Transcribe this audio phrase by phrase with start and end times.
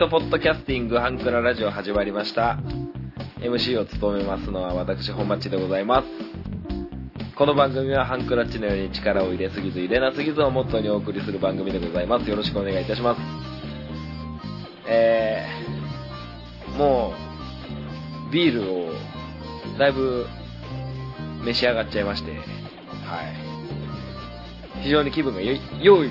[0.00, 2.58] トポッドキャスティングハンクララジオ始まりました。
[3.40, 6.08] MC を務めますのは私本町でございます。
[7.36, 12.30] この番組はハンクラッチのように力を入れすぎず入れなすぎずをモットーにお送りする番組でございます。
[12.30, 13.20] よろしくお願いいたします。
[14.88, 17.12] えー、も
[18.30, 18.92] うビールを
[19.78, 20.24] だいぶ
[21.44, 22.42] 召し上がっちゃいましてはい。
[24.82, 25.60] 非常に気分が良い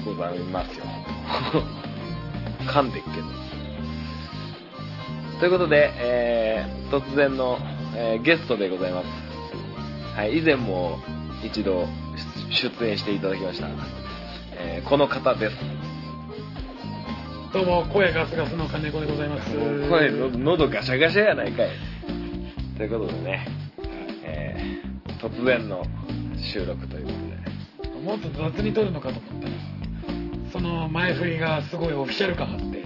[0.05, 0.85] ございますよ。
[2.69, 3.48] 噛んでっけど。
[5.39, 7.57] ということで、えー、突然の、
[7.95, 9.07] えーゲストでございます。
[10.17, 10.99] はい以前も
[11.43, 11.87] 一度
[12.49, 13.69] 出演していただきました、
[14.57, 15.55] えーこの方です。
[17.53, 19.51] どうも声ガスガスの金子でございます。
[19.89, 21.69] 声の喉ガシャガシャやないかい。
[22.77, 23.47] ということでね、
[24.25, 25.83] えー突然の
[26.53, 27.99] 収録ということで。
[27.99, 29.53] もっと雑に撮るのかと思ったら
[30.51, 32.83] その前振りがすごいオフィシャル感あって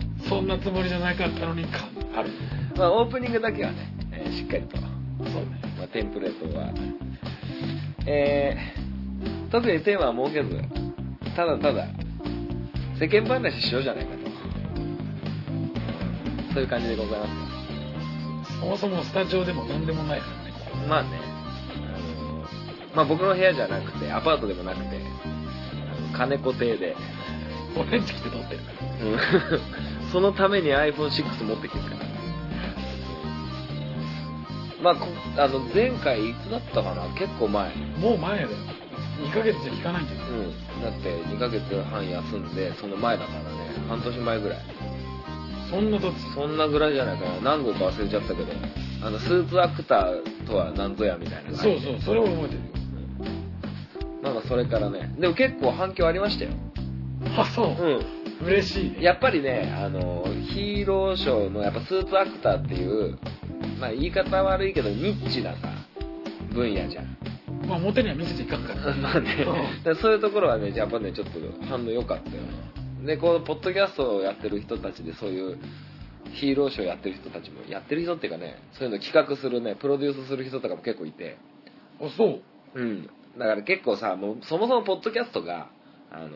[0.28, 2.30] そんなつもりじゃなかったのに感ある
[2.76, 6.72] まあオープニングだけはね、えーしっかりと、そうねまあ、テンプレートは。
[8.06, 8.86] えー
[9.50, 10.60] 特にテーマは設けず
[11.36, 11.86] ただただ
[12.98, 14.26] 世間話しようじゃないかと。
[16.52, 17.26] そういう感じでございま
[18.48, 18.60] す。
[18.60, 20.32] そもそもスタジオでも何でもないから
[20.80, 20.86] ね。
[20.88, 21.08] まあね、
[21.76, 22.44] あの
[22.94, 26.96] まあ僕の部屋じゃなくて、アパートでもなくて、あの金子邸で、
[27.76, 28.86] 俺んち来て撮ってるから。
[29.06, 32.06] うんそのために iPhone6 持ってきてるから。
[34.82, 35.06] まあこ、
[35.38, 37.02] あの、前回いつだったかな？
[37.18, 37.74] 結構前。
[37.98, 38.48] もう前だよ
[39.20, 40.28] 2ヶ月じゃ聞かないんじゃない？
[40.28, 40.82] うん。
[40.82, 43.48] だって2ヶ月半休んで、その前だからね、
[43.88, 44.58] 半年前ぐらい。
[45.70, 47.56] そんなとそんなぐらいじゃないかな。
[47.56, 48.52] 何号か忘れちゃったけど、
[49.02, 52.66] あの、スーツアクターとは何ぞやみたいなそうそうそれを覚えてるよ
[54.22, 56.50] なんかそれからね、でも結構反響ありましたよ。
[57.36, 58.00] あそう、うん。
[58.44, 63.18] 嬉しいねやっぱりね、あの、ヒーローショーのやっぱスーツアクターっていう、
[63.80, 65.68] まあ言い方悪いけどニッチなさ、
[66.52, 67.16] 分野じゃん。
[67.66, 69.58] まあ表には見せていかんから まあね、だか
[69.90, 71.32] らそういうところはね、やっぱね、ちょっと
[71.66, 72.42] 反応良かったよ。
[73.04, 75.58] で、このポッドキャストをやってる人たちでそういう
[76.32, 81.36] ヒーローショーやってる人たちも、やってる人っていうかね、そういうの企画するね、プロデュースする人とかも結構いて、
[82.00, 82.40] あそう
[82.74, 83.08] うん。
[83.38, 85.68] だから結構さ、もうそもそもポッドキャストが、
[86.10, 86.28] あの、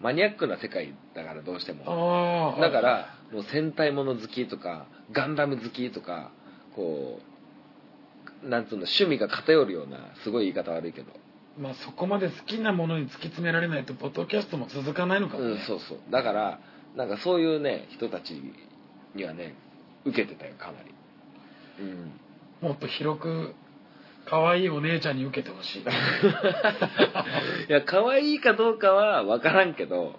[0.00, 2.56] マニアックな世界だからどうしても。
[2.60, 6.30] だから、もう戦隊もの好きとか、ガンダム好きとか、
[6.74, 7.20] こ
[8.44, 11.12] う、なんつうの、趣味が偏るような、すごい言い方悪いけど。
[11.58, 15.98] まあそこまで好きなものに突き詰められないとポッドキャストも続かないのかもね、うん、そうそう。
[16.10, 16.60] だから、
[16.94, 18.42] なんかそういうね、人たち
[19.14, 19.54] にはね、
[20.04, 20.94] 受けてたよ、かなり。
[21.80, 22.12] うん。
[22.60, 23.54] もっと広く
[24.28, 25.82] 可愛いお姉ちゃんに受けてほしい。
[27.68, 30.16] いや、可愛いかどうかは分からんけど、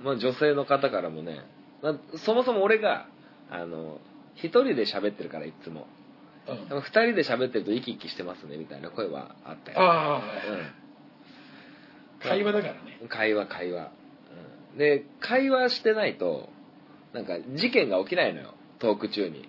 [0.00, 1.40] まあ女性の方からもね、
[1.82, 3.06] まあそもそも俺が、
[3.50, 4.00] あの、
[4.36, 5.86] 一人で喋ってるから、いつも。
[6.46, 6.68] うん。
[6.68, 9.80] でも二人で喋ってると生き生きしてますね、みたいな声はあったよ。
[9.80, 10.66] ああ、うん。
[12.20, 13.00] 会話だからね。
[13.08, 13.90] 会話会話、
[14.72, 14.78] うん。
[14.78, 16.48] で会話してないと
[17.12, 18.54] なんか事件が起きないのよ。
[18.78, 19.48] トーク中に。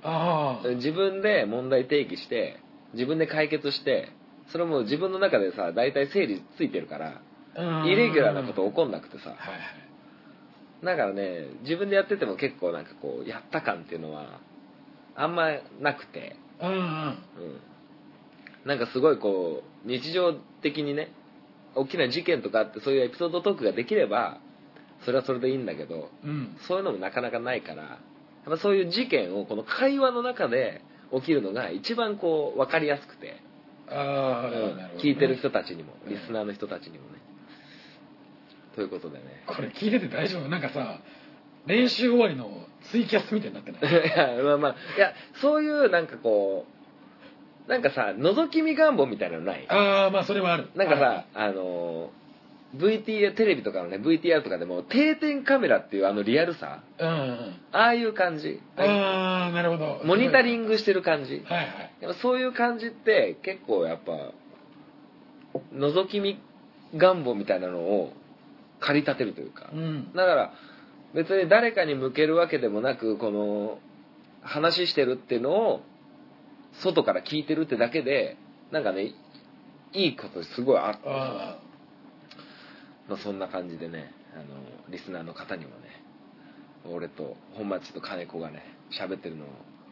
[0.78, 2.60] 自分で問題提起して
[2.94, 4.10] 自分で解決して
[4.52, 7.22] それも自分の中でさ大体整理ついてるから
[7.86, 9.30] イレギュラーなこと起こんなくてさ。
[9.30, 10.86] はいはい。
[10.86, 14.40] だからね自分でやってても結構なんかこうやった感っていうのは
[15.16, 15.50] あんま
[15.82, 16.36] なくて。
[16.62, 16.78] うんうん。
[16.78, 17.18] うん。
[18.66, 21.12] なんかすごいこう日常的にね
[21.76, 24.40] 大きな事件とかあってそういうエピソードトークができれば
[25.06, 26.58] それはそれでいいんだけどうん。
[26.68, 28.00] そういうのもなかなかないからやっ
[28.46, 30.82] ぱそういう事件をこの会話の中で
[31.14, 33.38] 起きるのが一番こう分かりやすくて、
[33.90, 34.52] ああ、うん。
[34.52, 34.92] なるほどね。
[35.02, 37.20] 聞いてる人たちにもリスナーの人たちにもね。
[38.76, 39.24] ということでね。
[39.48, 40.48] これ聞いてて大丈夫？
[40.48, 41.00] なんかさ
[41.66, 42.50] 練習終わりの
[42.92, 43.82] ツイキャスみたいになってない？
[44.08, 46.66] いやまあまあいやそういうなんかこ
[47.68, 49.66] うなんかさ覗き見願望みたいなのない？
[49.70, 50.70] ああまあそれはある。
[50.76, 52.12] なんかさ、あの
[52.76, 56.84] VTR テレビとかのね VTR とかでも定点カメラっていうあのリアルさ。
[57.00, 58.62] うんうんああいう感じ。
[58.78, 60.02] ああなるほど。
[60.04, 61.44] モニタリンングしてる感じ。
[61.46, 62.16] はいはい。
[62.22, 64.34] そういう感じって結構やっぱ
[65.74, 66.40] 覗き見
[66.96, 68.14] 願望みたいなのを
[68.80, 69.70] 駆り立てるというか。
[69.74, 70.14] うん。
[70.14, 70.54] だから
[71.16, 73.80] 別に誰かに向けるわけでもなくこの
[74.42, 75.82] 話してるっていうのを
[76.74, 78.38] 外から聞いてるってだけで
[78.72, 79.14] なんかね
[79.94, 81.58] いいことすごいあってあ
[83.10, 84.44] まあ、そんな感じでねあの
[84.90, 86.04] リスナーの方にもね
[86.86, 89.48] 俺と本町と金子がね喋ってるのを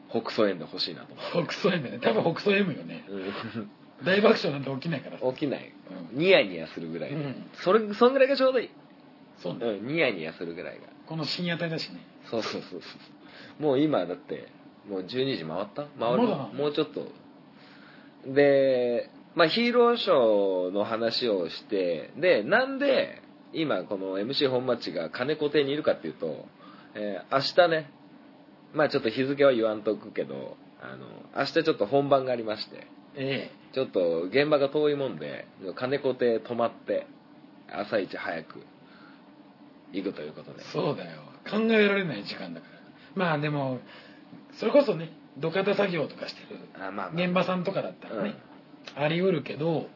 [0.09, 3.03] 北総園で欲しいなと思あ北総 M ね多分北総 M よね。
[3.07, 5.25] って、大爆笑なんて起きないからさ。
[5.25, 5.73] うん、起きない。
[6.13, 6.17] うん。
[6.17, 7.45] ニヤニヤするぐらいで、うん。
[7.63, 8.69] それそんぐらいがちょうどいい。
[9.43, 10.87] そうね、うん、ニヤニヤするぐらいが。
[11.07, 11.99] この深夜帯だしね。
[12.29, 12.87] そうそうそうそ
[13.59, 13.61] う。
[13.61, 14.47] もう今だって
[14.89, 15.87] もう12時回った？
[15.99, 17.07] 回るまだもうちょっと。
[18.33, 23.22] で、まあ、ヒーローショーの話をしてでなんで
[23.54, 26.45] 今この MC 本町が金子亭にいるかっていうと、
[26.95, 27.92] えー明日ね
[28.74, 31.06] まあちょっと日付は言わんとくけどあの
[31.38, 37.06] 明日ちょっと本番がありましてえちょっと現場が遠いもんで金子亭泊まって
[37.72, 38.63] 朝一早く
[39.94, 40.62] 行くということで。
[40.62, 41.22] えそうだよ。
[41.50, 42.74] 考えられない時間だから。
[43.16, 43.80] まあでも
[44.54, 46.60] それこそね土方作業とかしてる
[47.13, 48.36] 現場さんとかだったらね、
[48.95, 49.88] あり得るけど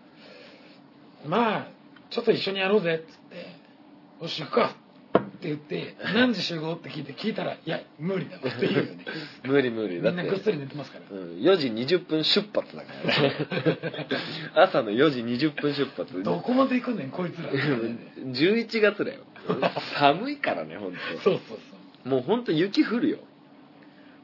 [1.26, 1.68] まあ
[2.10, 3.56] ちょっと一緒にやろうぜっつって
[4.22, 4.76] 「よし行くか」
[5.18, 9.06] って言って「何時集合?」って聞いて聞いたら「いや無理だわ」って言うよね。
[9.44, 11.18] 無理無理だみんなぐっすり寝てますから。
[11.18, 13.36] うん、4時20分出発だからね。
[14.56, 16.22] 朝の4時20分出発。
[16.24, 17.50] どこまで行くねんこいつら。
[17.52, 19.22] 11月だよ。
[19.98, 21.58] 寒いからね本そうそうそう。
[22.04, 23.18] 当もう本当雪降るよ。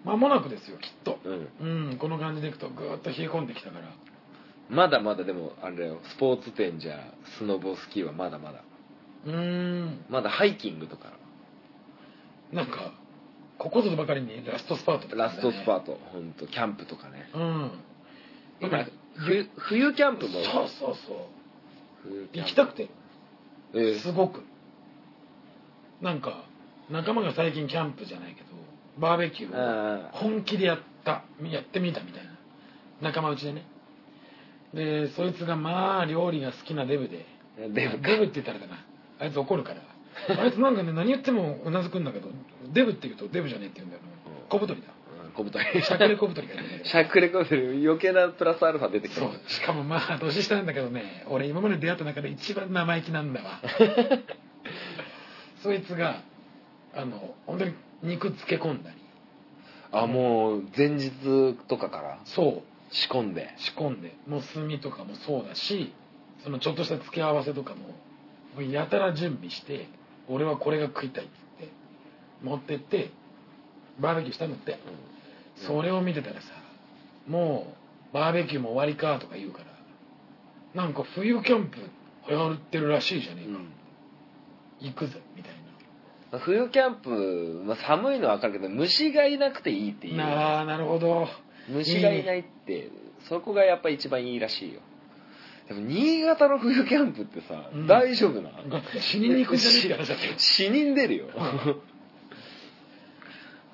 [0.03, 1.19] 間もなくですよきっと。
[1.23, 1.89] うん。
[1.89, 3.87] うんこの感じでいくとぐーっと冷え込んできたから
[4.69, 5.99] まだまだでもあれだよ。
[6.03, 8.63] スポーツ店じゃスノボスキーはまだまだ。
[9.25, 10.05] うーん。
[10.09, 11.13] まだハイキングとか。
[12.51, 12.93] なんか
[13.57, 15.21] ここぞとばかりにラストスパートとかね。
[15.23, 15.99] ラストスパート。
[16.11, 17.29] 本当キャンプとかね。
[17.33, 17.71] うん。
[18.61, 18.85] 今
[19.15, 20.33] 冬冬キャンプも。
[20.33, 20.43] そう
[20.79, 22.27] そうそう。
[22.33, 22.89] 行きたくて。
[23.73, 24.43] えーすごく。
[26.01, 26.45] なんか
[26.89, 28.47] 仲間が最近キャンプじゃないけど
[28.99, 32.31] バーベキューをあ本気でやったやってみたみたいな。
[33.01, 33.65] 仲間内でね
[34.73, 37.25] でそいつがまあ料理が好きなデブで。
[37.59, 38.07] ーデブか。
[38.09, 38.85] デブって言ったらだな。
[39.19, 39.81] あいつ怒るから。
[40.41, 42.29] あいつなんかね何言ってもうなずくんだけど
[42.73, 44.01] デブって言うとデブじゃねえって言うんだよ。
[44.49, 44.87] 小太りだ。
[45.23, 45.81] うん小太り。
[45.81, 47.85] しゃくれ小太りがいるんだけど しゃくれこぶり。
[47.87, 49.31] 余計なプラスアルファ出てきたそう。
[49.47, 53.61] しかもまあ年下なんだけどね俺今まで出会った中で一番生意気なんだわ。
[55.63, 56.21] そいつが
[56.93, 57.73] あの本当に
[58.03, 58.97] 肉漬け込んだり。
[59.91, 62.19] あもう前日とかから。
[62.25, 63.53] そう仕込んで。
[63.57, 64.15] 仕込んで。
[64.27, 65.93] もう炭とかもそうだし
[66.43, 67.93] そのちょっとした付け合わせとかもも
[68.59, 69.87] うやたら準備して
[70.27, 71.33] 俺はこれが食いたいっつっ
[71.67, 71.71] て
[72.43, 73.11] 持ってって
[73.99, 74.79] バーベキューしたんだって。
[75.65, 76.47] それを見てたらさ
[77.27, 77.73] も
[78.11, 81.79] うバーベキューも終わりかとか言うからなんか冬キャンプ
[82.31, 83.67] やってるらしいじゃねえか、うん。
[84.79, 85.57] 行くぜみたい
[86.39, 90.17] 冬キャンプ、まあ、寒いのは分かるけど虫がいなくていいっていう。
[90.17, 91.27] なあーなるほど
[91.67, 92.89] 虫がいないって
[93.27, 94.81] そこがやっぱ一番いいらしいよ。
[95.67, 97.87] でも新潟の冬キャンプってさ、うん。
[97.87, 98.51] 大丈夫な
[99.01, 101.27] 死にに行くんじゃねえって話だけど死人出るよ、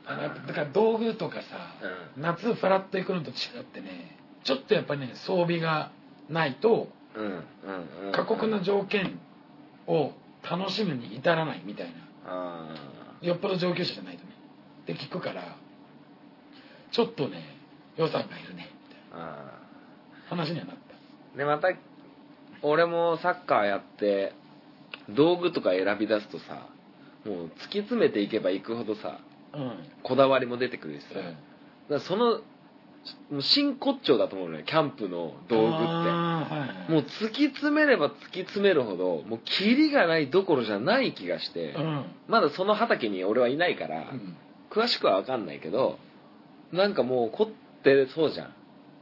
[0.06, 1.76] だから道具とかさ、
[2.18, 5.92] 夏フラッと行くのと違ってねちょっとやっぱりね装備が
[6.30, 7.36] ないとうんうん
[8.08, 8.12] うん。
[8.12, 9.20] 過酷な条件
[9.86, 10.14] を
[10.50, 11.94] 楽しむに至らないみたいな。
[12.26, 12.76] あ
[13.22, 14.34] よっぽど上級者じゃないとね。
[14.84, 15.58] って聞くから
[16.92, 17.63] ちょっとね
[17.98, 18.70] 予算がいるね。
[18.90, 19.64] みたいな。
[20.30, 21.38] 話にはなっー。
[21.38, 21.70] でまた
[22.62, 24.34] 俺もサッカーやって
[25.10, 26.68] 道具とか選び出すとさ
[27.26, 29.20] もう突き詰めていけばいくほどさ
[29.52, 29.72] たうん。
[30.04, 31.20] こだわりも出てくるしさ、
[31.90, 32.00] うん。
[32.00, 32.42] その
[33.42, 35.84] 真骨頂だと思うのよキャンプの道具って。
[35.84, 36.92] はいはい。
[36.92, 42.06] もう突き詰めれば突き詰めるほどもうキリがないどころじゃない気がして、うん。
[42.28, 44.38] まだその畑に俺はいないから、うん。
[44.72, 46.00] 詳しくは分かんないけど
[46.72, 47.48] なんかもう凝っ
[47.84, 48.54] てそうじゃん。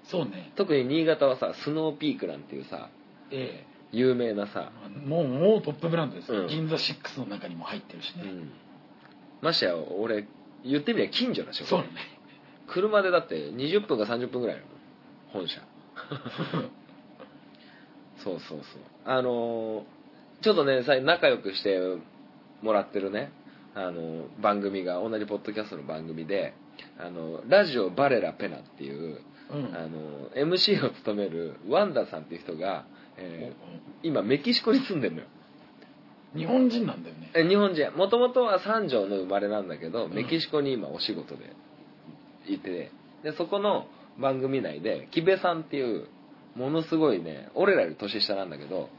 [0.05, 0.51] そうね。
[0.55, 2.89] 特に新潟はさスノーピークなんていうさ
[3.31, 6.47] え有名なさ、えもうもうトップブランドですよ、うん。
[6.47, 8.51] 銀座6の中にも入ってるしね、うん、
[9.41, 10.25] ましてや俺
[10.63, 11.87] 言ってみりゃ近所だしそうね。
[12.67, 14.63] 車でだって20分か30分ぐらいの
[15.33, 15.61] 本社。
[18.23, 18.81] そうそうそう。
[19.05, 19.83] あのー
[20.41, 21.79] ちょっとねさ仲良くして
[22.63, 23.31] もらってるね
[23.75, 26.53] あのー番組が同じポッドキャストの番組で
[27.01, 29.75] あのラジオバレラペナっていう、うん。
[29.75, 32.85] あの MC を務めるワンダさんっていう人が、
[33.17, 35.27] えー今メキシコに住んでるのよ。
[36.35, 37.29] 日本人なんだよね。
[37.35, 37.91] え日本人。
[37.91, 40.13] もともとは三条の生まれなんだけど、ん。
[40.13, 41.55] メキシコに今お仕事で
[42.47, 42.91] いて
[43.23, 43.85] でそこの
[44.19, 46.07] 番組内で木部さんっていう
[46.55, 48.89] ものすごいね俺らより年下なんだけど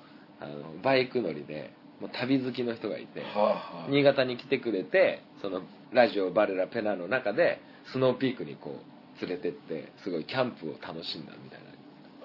[0.41, 3.91] あのバイク乗りでもう旅好きの人がいてはあはあ。
[3.91, 7.61] 新潟に来てくれてそのラジオバレラペナの中で
[7.93, 8.79] スノーピークにこ
[9.19, 11.61] う連れてってすごいキャンプを楽しんだみたい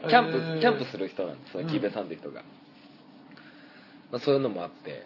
[0.04, 0.10] な。
[0.10, 1.54] キャンプ、えーキャンプする人なんです。
[1.54, 2.44] その木部さんって人が、
[4.12, 5.06] まあ、そういうのもあって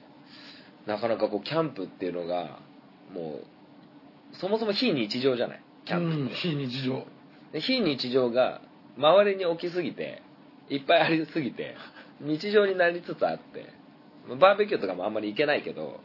[0.85, 2.59] なかなかこうキャンプっていうのが
[3.13, 3.45] もう
[4.37, 5.63] そもそも非日常じゃない。
[5.85, 7.05] キャンプって、うん非日常。
[7.53, 8.61] で非日常が
[8.97, 10.21] 周りに起きすぎて
[10.69, 11.75] いっぱいありすぎて
[12.21, 13.73] 日常になりつつあって、
[14.39, 15.99] バーベキューとかもあんまり行けないけど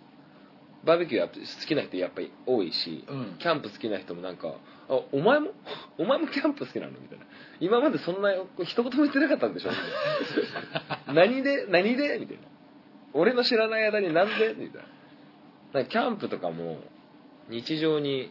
[0.85, 4.55] バーベキューやっぱ好きな人やっぱり多いし、うんキャンプ好きな人もなんか
[4.89, 5.51] 「あお前も
[5.99, 7.25] お前もキャンプ好きなの?」みたいな
[7.61, 8.33] 「今までそんな
[8.65, 12.43] 一言も言ってなかったんでしょ?」みたいな何で何で?」みたいな
[13.15, 14.89] 「俺の知らない間になんで?」みたいな
[15.73, 16.79] なんかキャンプとかも
[17.49, 18.31] 日常に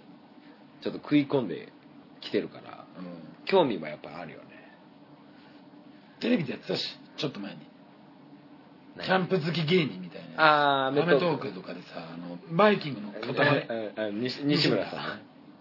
[0.82, 1.70] ちょっと食い込んで
[2.22, 4.46] きてるからうん興味もやっぱあるよね
[6.20, 7.60] テレビでやってたしちょっと前に
[9.04, 10.44] キャンプ好き芸人みたいな。
[10.44, 11.52] ああアメトーク。
[11.52, 15.00] とかでさあのバイキングの片割れああ西西村さん。
[15.00, 15.06] ね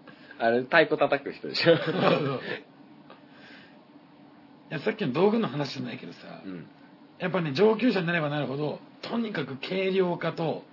[0.38, 1.74] あれ太鼓叩く人でしょ。
[1.74, 1.76] い
[4.70, 6.66] やさっきの道具の話じゃないけどさ、うん。
[7.18, 10.64] やっぱね上級者になればなるほどとにかく軽量化と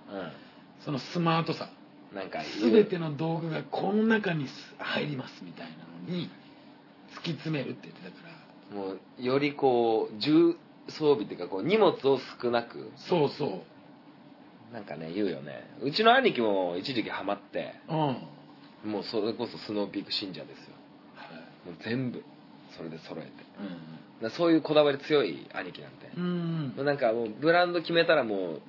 [0.80, 1.66] そのスマートさ。
[1.76, 1.82] うん
[2.14, 4.46] なんか全ての道具がこの中に
[4.78, 6.30] 入りますみたいなのに
[7.16, 8.76] 突き詰めるって言ってたから。
[8.76, 10.56] もうよりこう重
[10.88, 12.90] 装備っていうかこう荷物を少なく。
[13.08, 14.74] そうそう。
[14.74, 15.70] なんかね言うよね。
[15.82, 17.74] うちの兄貴も一時期ハマって。
[17.88, 18.28] うん、はい
[18.84, 20.74] もうそれこそスノーピーク信者ですよ。
[21.66, 22.22] もう全部。
[22.76, 23.30] それで揃えて。
[23.30, 23.42] だか
[24.22, 28.60] らそういうこだわり強い兄貴なんで、うん、うなんかもうブランド決めたらもう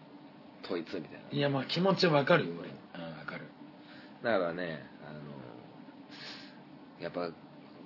[0.66, 1.38] 統一みたいな。
[1.38, 2.70] いやまあ気持ちはわかるよ俺。
[2.70, 3.48] うんわかる。
[4.24, 5.20] だからねあの
[7.02, 7.30] やっぱ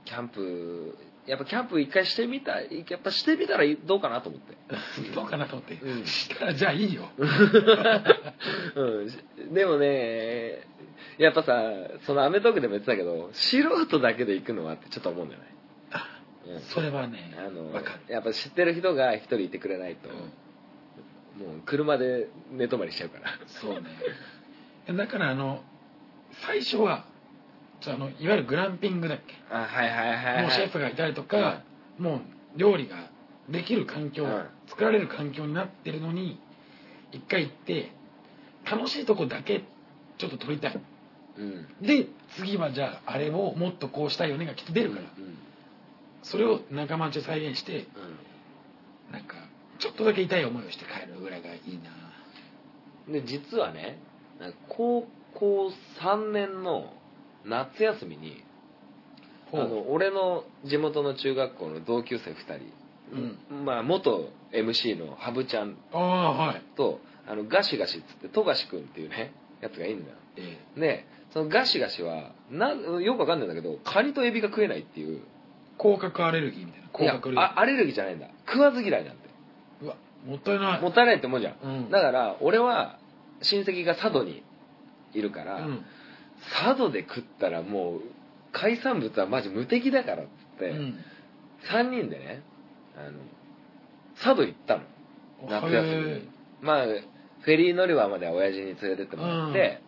[0.05, 4.57] キャンプやっぱキャンプ一回してみたいやっぱしてみたらどうかなと思って。
[5.13, 6.05] どうかなと思って、うん。
[6.05, 7.10] したらじゃあいいよ。
[8.75, 8.84] う
[9.50, 10.65] ん、でもね
[11.17, 11.74] やっぱさ
[12.05, 15.48] その『アメトーーク』でも言ってたけど素人だけで行くのはってちょっと思うんだよね、
[16.48, 16.60] うん。
[16.62, 17.74] それはねあの
[18.07, 20.15] やっぱ知ってる人が一人いてくれないと、うん。
[21.48, 23.38] もう車で寝泊まりしちゃうから。
[23.48, 23.89] そうね。
[24.96, 25.62] だからあの
[26.46, 27.05] 最初は
[27.86, 29.36] あのいわゆるグランピングだっけ？
[29.51, 31.62] あはいはいはい、はい、もうシェフがいたりとか、
[31.98, 32.22] もう
[32.57, 33.10] 料理が
[33.50, 34.46] できる環境、うん。
[34.67, 36.39] 作られる環境になってるのに
[37.12, 37.91] 一回行って
[38.69, 39.63] 楽しいとこだけ
[40.17, 40.79] ちょっと撮りたい。
[41.38, 41.67] うん。
[41.81, 42.07] で
[42.38, 45.38] 次はじゃああれをもっとこうしたいよねがきっと出るから、うん
[46.24, 47.88] それを仲間内で再現して
[49.07, 49.13] うん。
[49.13, 49.36] なんか
[49.79, 51.79] ちょっとだけ痛い思いをして帰るぐらいがいい
[53.07, 53.13] な。
[53.13, 54.00] で実はね
[54.67, 56.91] 高校3年の
[57.48, 58.44] 夏休みに
[59.54, 62.36] あの俺の地元の中学校の同級生2
[63.16, 66.62] 人、まあ元 MC のハブちゃんああはい。
[66.75, 70.18] とあのガシガシっつって富樫君っていうねやつがいいんだよ。
[70.38, 75.22] えでそのガシガシはなんよくわかんないんだけどカニとエビが食えないっていうえ
[75.77, 76.88] 甲殻アレルギーみたいな。
[76.89, 78.27] 甲殻アレルギーあアレルギーじゃないんだ。
[78.48, 79.30] 食わず嫌いなんて
[79.84, 80.82] うわもったいない。
[80.82, 81.89] もったいないって思うじゃん、うん。
[81.89, 82.98] だから俺は
[83.42, 84.44] 親戚が佐渡に
[85.13, 85.86] いるから、うん
[86.62, 88.01] 佐渡で食ったらもう
[88.51, 91.00] 海産物はマジ無敵だからっつって、うん。
[91.72, 92.44] 3人でね
[92.96, 93.20] あの
[94.15, 94.84] 佐渡行ったの。
[95.50, 96.29] 夏休みへに
[96.62, 99.82] まあフェリー乗り場までは親父に連れてってもらって、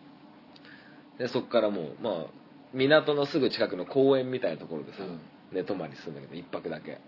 [1.18, 2.26] でそっからもうまあ
[2.72, 5.20] 港のすぐ近くの公園みたいなところでさ、うん。
[5.52, 7.00] 寝泊まりするんだけど一泊だけ。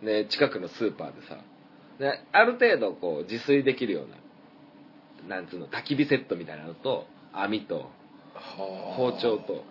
[0.00, 0.06] うん。
[0.06, 1.38] で近くのスーパーでさ
[1.98, 4.08] である程度こう自炊できるよう
[5.28, 7.88] ななんつうの焚き火セットみたいなのと網とはあ
[8.96, 9.64] 包丁と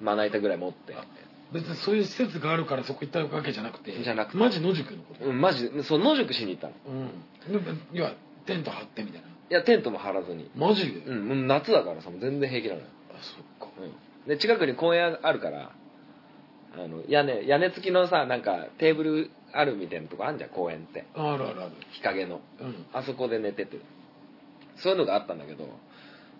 [0.00, 0.94] まな板ぐらい持って。
[1.52, 4.02] 別にそういう施設があるからそこ行ったわけじゃなくて。
[4.02, 4.38] じゃなくて。
[4.38, 5.24] マジ野宿のこと？
[5.24, 5.82] うんマジで。
[5.82, 6.74] そう野宿しに行ったの。
[6.86, 7.64] うん。
[7.64, 8.12] で要は
[8.46, 9.28] テント張ってみたいな？
[9.28, 10.50] いやテントも張らずに。
[10.54, 13.74] マジで、うん夏だからさ全然平気なのよ、あそっか。
[13.80, 15.72] うん、で近くに公園あるから
[16.74, 21.06] あの屋根屋根付きのさなんかテーブルあるみたいなとこあんじゃん公園って。
[21.14, 21.72] あるあるある。
[21.92, 22.42] 日陰の。
[22.60, 22.86] うん。
[22.92, 23.78] あそこで寝てて。
[24.76, 25.64] そういうのがあったんだけど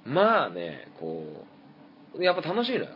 [0.08, 1.46] まあねこ
[2.18, 2.90] うやっぱ楽しいのよ。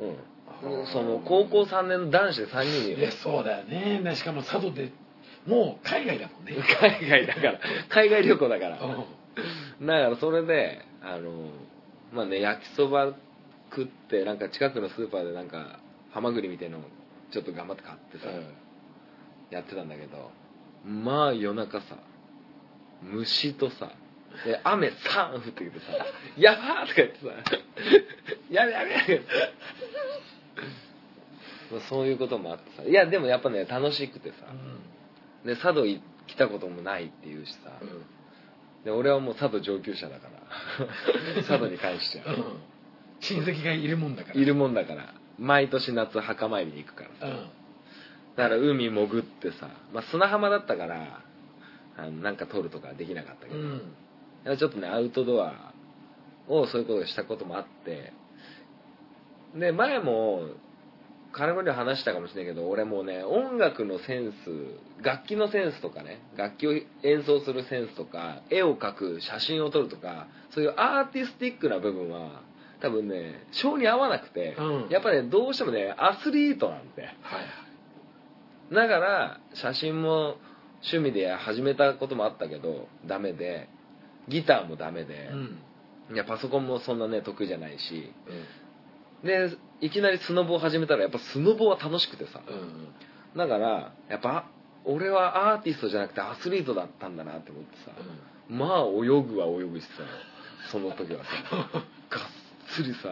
[0.00, 0.86] うん。
[0.92, 2.62] その高校3年の男子で3
[2.94, 4.00] 人いやそうだよね。
[4.02, 4.92] でしかも佐渡で
[5.46, 6.54] もう海外だもんね。
[6.80, 7.60] 海外だから。
[7.88, 8.78] 海外旅行だから。
[9.80, 9.86] うん。
[9.86, 11.30] だからそれであの
[12.12, 13.14] まあね焼きそば
[13.70, 15.80] 食ってなんか近くのスーパーでなんか
[16.12, 16.82] ハマグリみたいのを
[17.32, 18.28] ちょっと頑張って買ってさ、
[19.50, 20.30] やってたんだけど
[20.84, 21.96] まあ夜中さ
[23.02, 23.92] 虫とさ
[24.44, 25.86] で雨さーん降ってきてさ
[26.36, 27.26] 「やばー!」とか言ってさ
[28.50, 29.20] 「やべやべやべ」
[31.72, 32.82] まあそういうこともあってさ。
[32.82, 34.36] いやでもやっぱね楽しくてさ。
[35.44, 36.00] で佐渡来
[36.36, 37.88] たこともないっていうしさ、うん。
[37.88, 38.04] うん
[38.84, 41.42] で俺はもう佐渡上級者だから。
[41.46, 42.34] 佐渡に関しては。
[42.34, 42.44] うん。
[43.20, 44.40] 親戚がいるもんだから。
[44.40, 45.14] いるもんだから。
[45.38, 47.48] 毎年夏墓参りに行くからうん。
[48.36, 51.22] だから海潜ってさ、まあ、砂浜だったから
[51.96, 53.94] あのなんか撮るとかできなかったけど、うん
[54.44, 55.72] ちょっとねアウトドア
[56.48, 58.12] をそういうことをしたこともあって
[59.54, 60.46] で前も
[61.32, 72.42] 金子には話したかもしれないけど俺もうね音楽のセンス楽器のセンスとかね楽器を演奏するセンスとか絵を描く写真を撮るとかそういうアーティスティックな部分は
[72.80, 74.88] 多分ね性に合わなくて、うん。
[74.90, 77.16] やっぱねどうしてもねアスリートなんではいは
[78.70, 78.74] い。
[78.74, 80.36] だから写真も
[80.82, 83.68] 趣味で始めたこともあったけどダメで
[84.28, 86.14] ギターもダメで、うん。
[86.14, 88.12] いやパソコンもそんなね得意じゃないし。
[89.24, 89.50] で
[89.80, 92.40] いきなりスノボを始めたらやっぱスノボは楽しくてさ。
[93.36, 94.46] だからやっぱ
[94.84, 97.92] 俺はアーティストじゃなくてアスリートだったんだなって思ってさ、
[98.48, 99.90] まあ泳ぐは泳ぐしさ。
[100.70, 101.30] その時はさ。
[102.10, 102.20] がっ
[102.74, 103.10] つりさ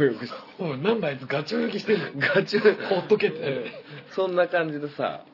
[0.00, 2.04] 泳ぐしおいなんだあいつガチ泳ぎしてんの？
[2.34, 2.68] ガチほ
[3.00, 3.66] っとけって。
[4.10, 5.24] そんな感じでさ。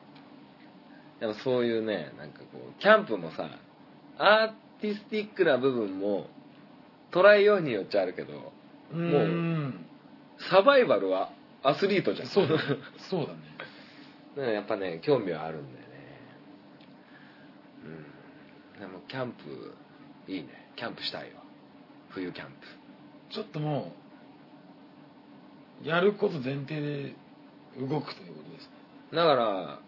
[1.21, 3.49] やっぱそういうねなんかこうキャンプもさ
[4.19, 4.53] アー
[4.85, 6.27] ティスティックな部分も
[7.11, 8.53] 捉えようによっちゃあるけど
[8.93, 9.87] うもうん。
[10.51, 11.31] サバイバルは
[11.63, 12.29] アスリートじゃん。
[12.29, 12.57] そうだ。
[12.57, 12.61] ね
[13.09, 13.39] そうだね。
[14.37, 15.95] だからやっぱね興味はあるんだよね。
[18.75, 18.81] うん。
[18.81, 19.75] でもキャンプ
[20.29, 20.49] いいね。
[20.77, 21.37] キャンプしたいよ。
[22.11, 22.67] 冬キャンプ。
[23.31, 23.91] ちょっとも
[25.83, 27.15] うやること前提で
[27.81, 28.71] 動くということですね
[29.13, 29.81] だから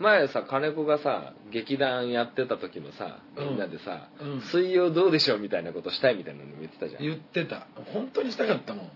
[0.00, 3.48] 前さ金子がさ劇団やってた時もさうん。
[3.50, 4.40] みんなでさ、うん。
[4.40, 7.02] 水曜どうでしょうみたいなことしたいみたいなのも言ってたじゃん。
[7.02, 7.66] いや言ってた。
[7.92, 8.90] 本当にしたかったもん。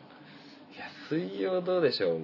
[1.09, 2.21] 水曜どうでしょう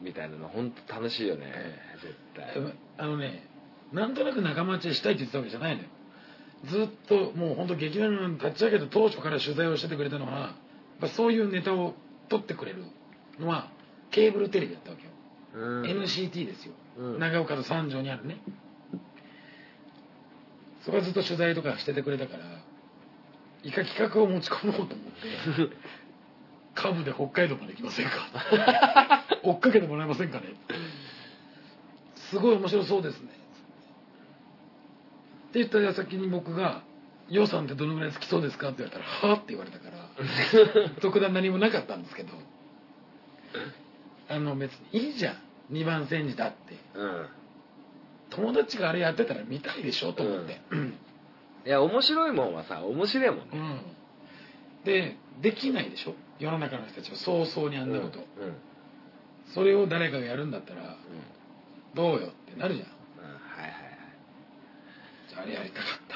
[0.00, 1.52] みたいなの本当楽しいよね
[2.00, 2.74] 絶対。
[2.98, 3.46] あのね
[3.92, 5.88] なんとなく仲間内でしたいって言ってたわけじゃないのよ。
[6.64, 10.52] ずっともう本当劇団の立ち上げた当初から取材をしててくれたのはやっ
[11.00, 11.94] ぱそういうネタを
[12.28, 12.84] 撮ってくれる
[13.38, 13.70] のは
[14.10, 15.10] ケーブルテレビだったわけよ、
[15.54, 15.82] うん。
[15.84, 17.18] NCT ですよ、うん。
[17.18, 18.40] 長岡と三条にあるね。
[20.82, 22.44] そこはずっと取材とかしててくれたから
[23.62, 25.02] 一回企画を持ち込もうと思って
[26.74, 28.12] カブで北海道まで行きませんか。
[29.42, 30.46] 追っかけてもらえませんかね。
[32.14, 33.28] すごい面白そうですね。
[33.28, 33.30] っ
[35.52, 36.82] て言った矢先に僕が
[37.28, 40.08] 「予算ってどのぐらいつきそうですか?」って言われたら「はあ?」って言われたから
[41.02, 42.32] 特段何もなかったんですけど
[44.28, 45.36] あの別にいいじゃん
[45.70, 46.76] 2番煎じだって。
[46.94, 47.26] うん。
[48.30, 50.94] 友達があれやってたら見たいでしょと思って、うん。
[51.66, 53.82] いや面白いもんはさ面白いもんね。
[54.84, 56.14] でできないでしょ？
[56.38, 58.24] 世の中の人たちは早々にあんなこと、うん。
[59.52, 60.96] それを誰かがやるんだったらうん。
[61.94, 62.86] どうよってなるじゃん。
[62.86, 63.74] うんはいはいはい。
[65.28, 66.14] じゃああれやりたかった。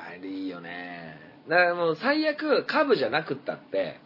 [0.00, 1.18] なあれいいよね。
[1.48, 4.00] だからもう最悪株じゃなくったって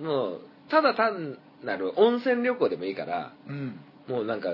[0.00, 0.40] もう
[0.70, 3.80] ただ単なる温泉旅行でもいいからうん。
[4.08, 4.48] もうなんか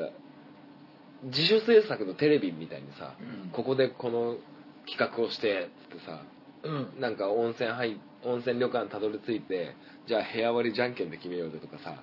[1.25, 3.51] 自主制作のテレビみたいにさ、うん。
[3.51, 4.37] ここでこの
[4.87, 6.23] 企画をしてってさ
[6.65, 7.01] うん。
[7.01, 9.75] なんか温泉入温泉旅館たどり着いて
[10.07, 12.03] じゃあ部屋割りじゃんけんで決めようぜとかさ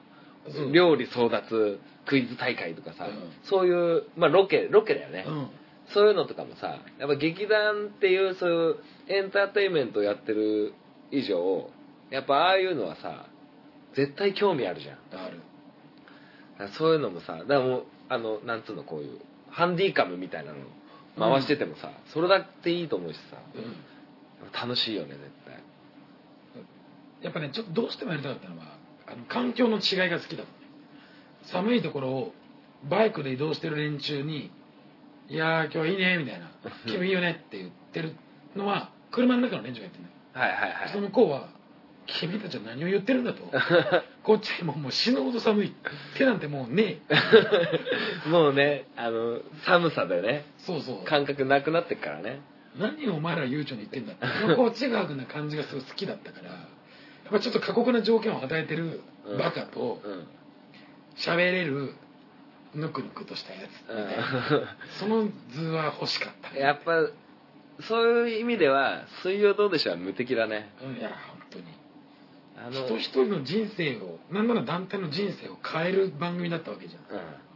[0.49, 3.31] そう料理争奪クイズ大会とかさ、うん。
[3.43, 5.47] そういうまあロケロケだよね、うん。
[5.93, 8.75] そういうのとかもさやっぱ劇団っていうそういう
[9.07, 10.73] エンターテインメントをやってる
[11.11, 11.69] 以上
[12.09, 13.27] やっぱああいうのはさ
[13.95, 14.97] 絶対興味あるじゃん。
[15.19, 15.41] ある。
[16.77, 20.59] そういうのもさだからもうあのなんつうのこういうハンディカムみたいなの
[21.17, 23.37] 回しててもさ、それだっていいと思うしさ。
[23.55, 23.75] うん。
[24.51, 25.63] 楽しいよね絶対。
[27.21, 28.77] やっぱねちょっとどうしてもやりたかったのは
[29.07, 30.43] あの環境の違いが好きだ
[31.45, 32.33] 寒いところを
[32.89, 34.51] バイクで移動してる連中に
[35.29, 36.51] 「いやー今日はいいね」みたいな
[36.85, 38.13] 「気分いいよね」って言ってる
[38.55, 40.13] のは車の中の連中が言ってるのよ。
[40.33, 40.89] はいはいはい。
[40.89, 41.47] その向こうは
[42.05, 43.39] 「君たちは何を言ってるんだ」と。
[44.23, 45.73] こっちももう死ぬほど寒い。
[46.17, 47.17] 手なんてもうねえ。
[48.29, 50.45] もうねあの寒さでね。
[50.59, 51.05] そうそう。
[51.05, 52.41] 感覚なくなってっからね。
[52.77, 54.55] 何をお前ら悠長に言ってんだって。
[54.55, 56.49] こうちがくな感じがすごい好きだったから。
[56.49, 56.57] や
[57.29, 59.01] っぱちょっと過酷な条件を与えてる
[59.37, 60.27] バカとうん。
[61.15, 61.93] 喋れる
[62.75, 67.07] ぬくぬくとしたやつみたいなその図は欲しかったうんやっぱ
[67.81, 70.69] そういう意味では「水曜どうでしょう」は無敵だね。
[70.83, 71.11] うんいや
[72.65, 77.03] あの人一人の人生をなんなら団体の人生を変える番組だったわけじゃん。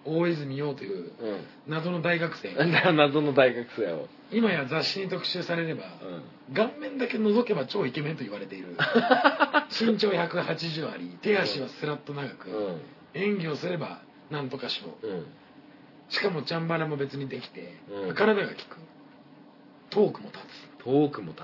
[0.03, 1.11] 大泉洋という
[1.65, 2.53] 謎の大学生。
[2.53, 4.07] なんだ謎の大学生を。
[4.31, 5.83] 今や雑誌に特集されれば
[6.49, 6.53] うん。
[6.53, 8.75] 顔面だけ覗けば超イケメンと言われている。
[9.71, 12.81] 身長180あり手足はスラッと長く、うん。
[13.13, 15.25] 演技をすればなんとか賞うん。
[16.09, 18.15] しかもチャンバラも別にできて、うん。
[18.15, 18.77] 体が効く。
[19.89, 20.83] トークも立つ。
[20.83, 21.43] トークも立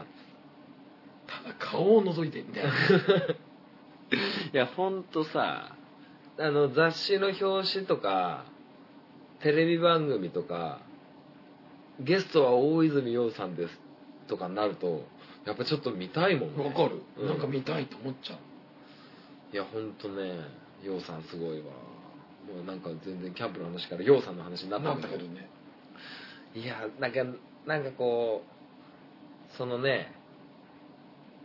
[1.27, 2.71] ただ顔を覗いてみたいな。
[2.71, 3.37] つ
[4.53, 5.75] いやほんとさ
[6.39, 8.45] あの雑誌の表紙とか
[9.41, 10.79] テレビ番組とか
[11.99, 13.79] ゲストは大泉洋さんです
[14.27, 15.05] とかになると
[15.45, 16.63] やっぱちょっと見たいもんね。
[16.63, 17.27] わかる、うん。
[17.27, 18.39] なんか見たいと思っちゃう。
[19.53, 20.39] いやほんとね
[20.83, 21.65] 洋さんすごいわ。
[22.47, 25.23] もうなんか全然キャンプの話から洋さんの話になったなんだけど。
[25.23, 25.49] だけどね。
[26.55, 27.19] いやなんか
[27.65, 28.43] なんかこ
[29.53, 30.13] うそのね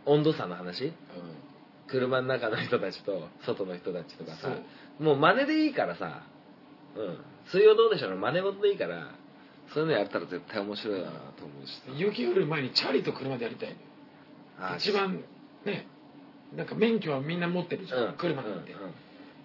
[0.05, 0.93] 温度差の話？
[1.91, 4.49] 車の中の人たちと外の人たちとかさ
[4.99, 6.23] もう真似でいいからさ
[6.95, 7.17] うん。
[7.51, 9.11] 水曜どうでしょうの真似事でいいから
[9.73, 11.91] そういうのやったら絶対面白いだなと思うしさ。
[11.95, 13.75] 雪降る前にチャリと車でやりたい。
[14.59, 15.23] あ一番
[15.65, 15.87] ね
[16.55, 18.13] なんか免許はみんな持ってるじゃん、うん。
[18.13, 18.91] 車なんて、うん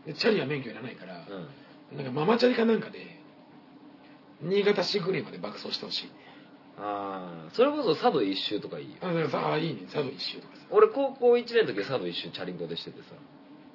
[0.06, 1.26] でチャリは免許いらないから、
[1.92, 1.96] うん。
[1.96, 3.20] なんかママチャリかなんかで
[4.42, 6.10] 新潟市ぐらいまで爆走してほしい
[6.78, 8.96] ああそれこそ佐渡一周とかいいよ。
[9.00, 9.82] あだからさあいいね。
[9.92, 10.62] 佐渡一周とかさ。
[10.70, 13.14] 俺高校1年の時佐渡一周チャリンコでしててさ。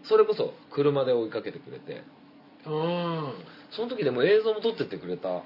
[0.03, 2.03] それこそ車で追いかけてくれて。
[2.65, 3.33] あ
[3.71, 5.29] その時でも映像も撮ってってくれた。
[5.37, 5.43] あ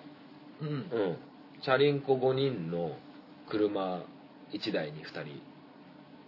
[0.62, 0.68] うん。
[0.68, 1.18] うん。
[1.62, 2.98] チャリンコ5人の
[3.50, 4.04] 車
[4.52, 5.42] 1台に2人。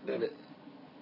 [0.05, 0.31] でで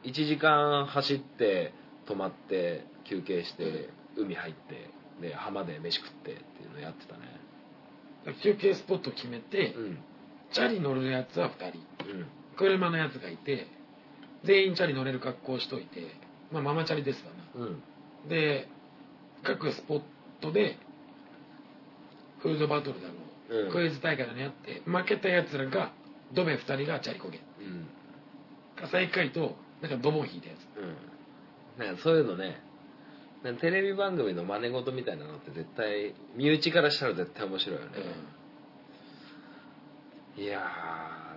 [0.03, 1.73] 1時間走って
[2.07, 4.89] 止まって休憩して海入って
[5.21, 7.21] で浜で飯食ってっていうのやってたね。
[8.41, 9.97] 休憩スポット決めて、うん
[10.53, 11.79] チャリ乗るやつは2人。
[12.09, 12.25] うん。
[12.55, 13.67] 車のやつがいて
[14.43, 16.15] 全員チャリ乗れる格好しといて
[16.51, 17.65] まあママチャリですわな。
[17.65, 18.29] うん。
[18.29, 18.69] で
[19.43, 20.01] 各スポッ
[20.39, 20.77] トで
[22.39, 23.13] フードバトルだろ
[23.49, 23.71] う、うん。
[23.71, 25.91] クイズ大会だのやって負けたやつらが
[26.33, 27.37] ドベ2人がチャリこげ。
[27.37, 27.87] うん。
[28.75, 30.79] 笠井海となんかドボン引いたやつ。
[30.79, 31.85] うん。
[31.85, 32.61] なんかそういうのね
[33.59, 37.87] テレビ番組の真似事みたいなのって絶対身内からしたら絶対面白いよね、
[40.37, 40.61] いや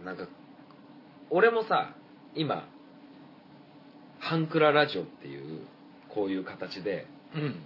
[0.02, 0.26] ーなんか
[1.30, 1.94] 俺もさ
[2.34, 2.68] 今
[4.18, 5.60] ハンクララジオっていう
[6.08, 7.56] こういう形でうん。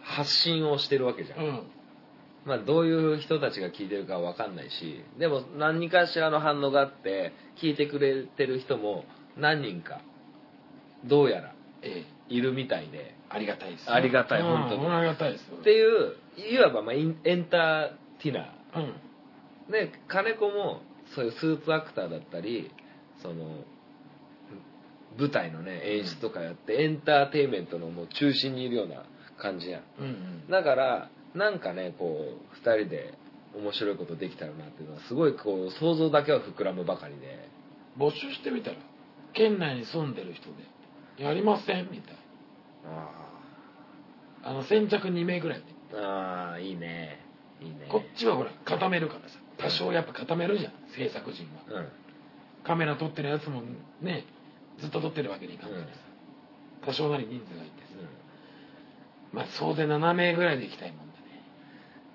[0.00, 1.62] 発信をしてるわけじゃん、うん。
[2.46, 9.04] まあどういう人たちが聞いてるかわかんないしでも何かしらの反応があって聞いてくれてる人も
[9.36, 10.00] 何人か
[11.04, 12.34] どうやらええ。
[12.34, 13.14] いるみたいで。
[13.30, 14.86] ありがたいですありがたいうん本当に。
[14.86, 17.90] ありがたいですっていういわばまあインエンター
[18.22, 18.44] テイナー。
[18.76, 18.92] うん
[19.70, 20.82] で金子も
[21.14, 22.70] そういうスーツアクターだったり
[23.22, 23.64] その
[25.18, 29.04] 舞台のね演出とかやってエンターテインメントのもう中心にいるような
[29.40, 29.82] 感じやん。
[29.98, 30.50] うんうん。
[30.50, 33.14] だからなんかねこう2人で
[33.56, 37.48] 面白いことできたらなっていうのはすごいこう想像だけは膨らむばかりで。
[37.98, 38.76] 募集してみたら
[39.34, 40.46] 県内に住んでる人
[41.18, 42.16] でやりませんみたい
[42.84, 42.88] あ
[44.44, 45.62] なあの先着2名ぐらい
[45.94, 47.26] あーいいね
[47.60, 49.36] いいねこっちはほら固めるからさ。
[49.58, 51.80] 多少やっぱ固めるじゃん制作陣は。
[51.80, 51.88] うん。
[52.64, 53.62] カメラ撮ってるやつも
[54.00, 54.24] ね
[54.78, 55.88] ずっと撮ってるわけにいかんからさ、
[56.86, 57.88] 多少なり人数がいてさ。
[59.32, 61.42] まあ総勢7名ぐらいで行きたいもんだね。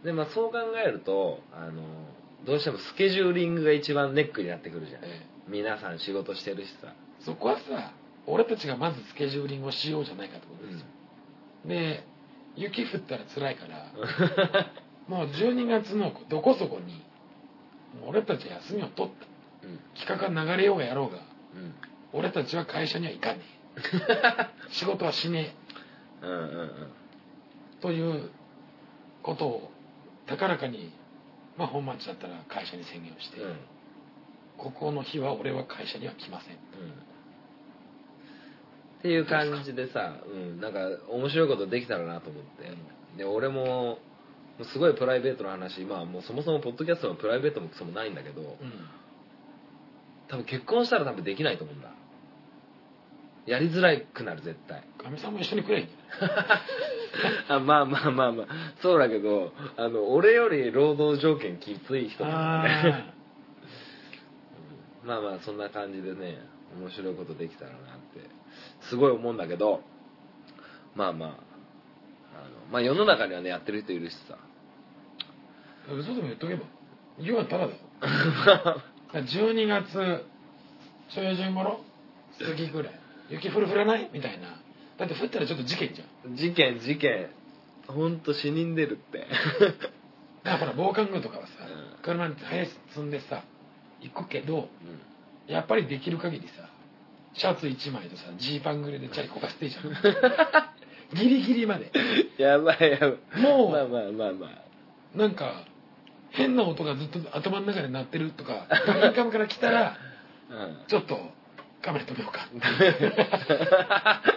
[0.03, 1.83] でまあそう考えるとあの
[2.45, 5.03] どうしてもスケジューリングが一番ネックになってくるじゃん。
[5.03, 6.93] え皆さん仕事してるしさ。
[7.25, 7.93] そこはさ
[8.25, 10.85] 俺たちがまずスケジューリングをしようじゃないかってことですよ、
[11.65, 12.03] で
[12.55, 13.91] 雪降ったら辛いから
[15.07, 17.03] もう12月のどこそこに
[18.07, 19.67] 俺たち休みを取った。
[19.67, 19.79] うん。
[19.95, 21.73] 企画が流れようがやろうがうん。
[22.13, 23.41] 俺たちは会社には行かね
[23.77, 24.71] え。
[24.73, 25.55] 仕事はしね
[26.21, 26.69] うんうんうん。
[27.79, 28.29] えという
[29.21, 29.71] ことを
[30.25, 30.91] 高らかに
[31.57, 33.49] まあ本町だったら会社に宣言をして、うん。
[33.49, 33.57] うん
[34.57, 36.55] ここの日は俺は会社には来ません。
[36.55, 36.57] っ
[39.01, 42.71] ていう感じでさ、うん、なんか面白いことできたらなと思って、
[43.17, 43.97] で俺も
[44.71, 48.47] すごいプライベートな話まあもうそもそもポッドキャストのプライベートもクソもないんだけどうん
[50.27, 51.89] 多分結婚したら多分できないと思うんだ。
[53.45, 54.83] やりづらくなる絶対。
[54.97, 56.37] かみさんも一緒にくれんじゃない？
[57.49, 58.47] あまあまあまあまあ。
[58.81, 63.13] そうだけどあの俺より労働条件きつい人だからね。
[65.03, 66.37] あ まあまあそんな感じでね
[66.79, 67.79] 面白いことできたらなっ
[68.13, 68.21] て
[68.89, 69.81] すごい思うんだけど
[70.95, 71.52] まあまあ
[72.35, 74.37] あのまあ世の中にはねやってる人いるしさ。
[75.89, 76.63] ー嘘でも言っとけば。
[77.19, 78.81] 言わただだよ
[79.13, 79.93] 12月
[81.13, 81.79] 中旬頃？
[82.39, 82.99] 過ぎぐらい。
[83.29, 84.09] 雪降る降らない？
[84.13, 84.47] みたいな。
[84.97, 86.35] だって降ったらちょっと事件じゃん。
[86.35, 87.29] 事件事件。
[87.87, 89.27] ほんと死人出るって。
[90.43, 91.51] だからほら防寒具とかはさ
[91.97, 92.03] うん。
[92.03, 93.43] 車に早積んでさ
[94.01, 94.69] 行くけど
[95.47, 96.53] うやっぱりできる限りさ
[97.33, 99.83] シャツ1枚とさジーパンぐらいでチャリこかせていいじゃん
[101.13, 101.85] ギリギリまで。
[101.85, 101.89] ん
[102.41, 103.41] やばいやばい。
[103.41, 103.71] もう。
[103.71, 104.63] まあまあまあまあ。
[105.17, 105.65] なんか
[106.31, 108.67] 変な音がずっと頭の中で鳴ってるとか
[109.05, 109.95] インカムから来たら
[110.49, 110.85] うん。
[110.87, 111.19] ちょっと
[111.81, 112.47] カメラ止めようか。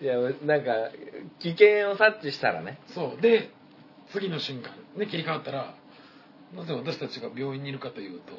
[0.00, 0.90] いやなんか
[1.38, 2.78] 危険を察知したらね。
[2.88, 3.20] そう。
[3.20, 3.50] で
[4.08, 4.70] 次の瞬間。
[4.96, 5.74] ね切り替わったら
[6.54, 8.34] なぜ私たちが病院にいるかというと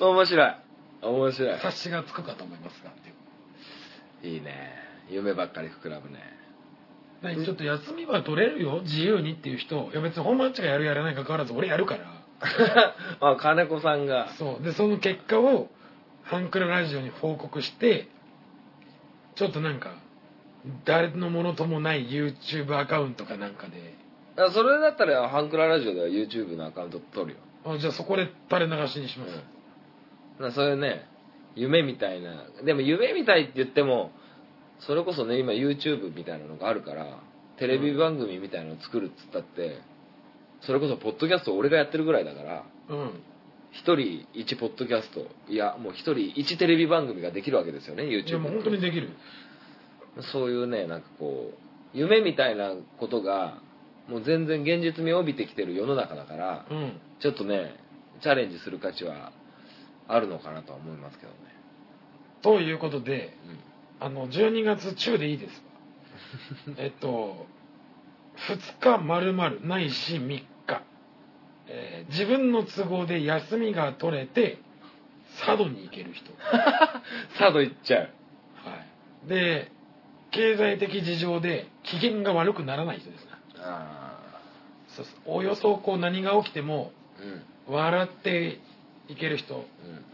[0.10, 0.54] 面白い。
[1.02, 1.54] 面白い。
[1.54, 2.90] 察しがつくかと思いますが
[4.22, 6.20] いいね夢ばっかり膨らむね。
[7.44, 8.82] ちょっと休みは取れるよ。
[8.82, 9.90] 自由にっていう人。
[9.92, 12.24] いや別に本番ちがやるやらないかかわらず俺やるから。
[13.20, 14.28] あ金子さんが。
[14.38, 14.62] そう。
[14.62, 15.68] でその結果を
[16.24, 18.08] ハンクララジオに報告して
[19.36, 19.94] ちょっとなんか
[20.84, 23.94] 誰のものともない YouTube アカウントかなんかで。
[24.36, 29.42] あそれだったらハンクララジオでは YouTube のアカウント取るよ、あじゃあそこで垂れ流しにします、
[30.40, 31.06] うん、そういうね
[31.54, 32.44] 夢みたいな。
[32.64, 34.10] でも夢みたいって言っても
[34.80, 37.18] それこそね今 YouTube みたいなのがあるから
[37.58, 39.78] テレビ番組みたいなのを作るっつったって
[40.62, 43.10] それこそポッドキャスト俺がやってるぐらいだからうん。
[43.72, 49.10] 一人一ポッドキャストいやもう一人一テレビ番組ができるわけですよね YouTube もう本当にできる。
[50.32, 51.58] そういうねなんかこう
[51.92, 53.58] 夢みたいなことが
[54.08, 57.00] もう全然現実味を帯びてきてる世の中だからうん。
[57.20, 57.74] ちょっとね
[58.22, 59.32] チャレンジする価値は
[60.06, 61.38] あるのかなとは思いますけどね、
[62.42, 63.36] ということで
[64.04, 65.62] あの12月中でいいです。
[66.68, 67.46] わ えっと
[68.48, 70.46] 2日丸々ないし3日、
[71.68, 74.58] えー自分の都合で休みが取れて
[75.38, 76.30] 佐渡に行ける人、
[77.38, 78.10] 佐渡行っちゃう。
[78.62, 78.76] は
[79.24, 79.72] い、で
[80.32, 83.30] 経済的事情で機嫌が悪くならない人ですね。
[83.60, 84.18] あ
[84.88, 85.20] そうそう。
[85.26, 87.22] およそこう何が起きてもあ
[87.70, 87.74] うん。
[87.74, 88.58] 笑って
[89.08, 89.54] いける人。
[89.54, 90.04] うん。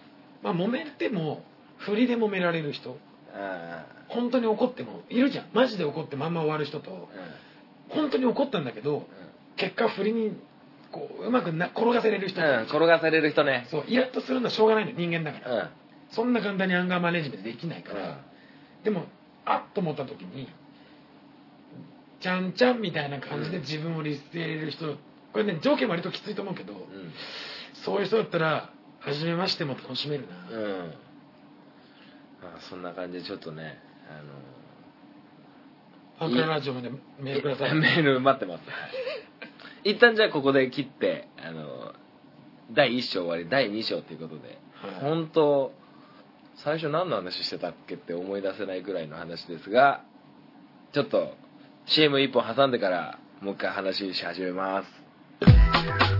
[0.42, 1.42] まあ揉めても
[1.78, 2.92] 振りで揉められる人。
[2.92, 3.09] あ
[4.08, 5.46] 本当に怒ってもいるじゃん。
[5.52, 7.08] マジで怒ってまんま終わる人と。
[7.88, 9.06] 本当に怒ったんだけど
[9.56, 10.36] 結果振りに
[10.92, 13.66] こううまくな転がせれる人、うん、うん、転がされる人ね。
[13.70, 15.68] そうイラッとするのはしょうがないの人間だから、うん。
[16.10, 18.20] そんな簡単にアンガーマネジメントできないから、
[18.82, 19.04] でも
[19.44, 20.48] あっと思った時に
[22.20, 24.96] ちゃんちゃんみたいな感じで自分を律せれる人
[25.32, 26.80] これね条件割ときついと思うけど、うん。
[27.84, 30.94] そういう人だったら初めましても楽しめるな、うん、うん
[32.42, 34.20] まあそんな感じでちょっとねあ
[36.20, 38.64] ファンクララジオまでメールくださいのメール待ってます。
[39.84, 41.94] 一旦じゃあここで切ってあの
[42.72, 45.00] 第1章終わり第2章ということではい。
[45.00, 45.72] 本当
[46.56, 50.02] 最初何の話してたっけって思い出せないぐらいの話ですが
[50.92, 51.34] ちょっと
[51.86, 56.19] CM1 本挟んでからもう一回話し始めます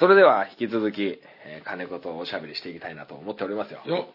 [0.00, 3.80] それでは引き続き、えー金子とおしゃべりしていきたいなと思っておりますよ。
[3.84, 4.08] よ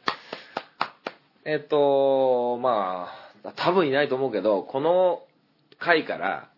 [1.46, 3.10] えっとま
[3.44, 5.22] あ多分いないと思うけどこの
[5.78, 6.50] 回から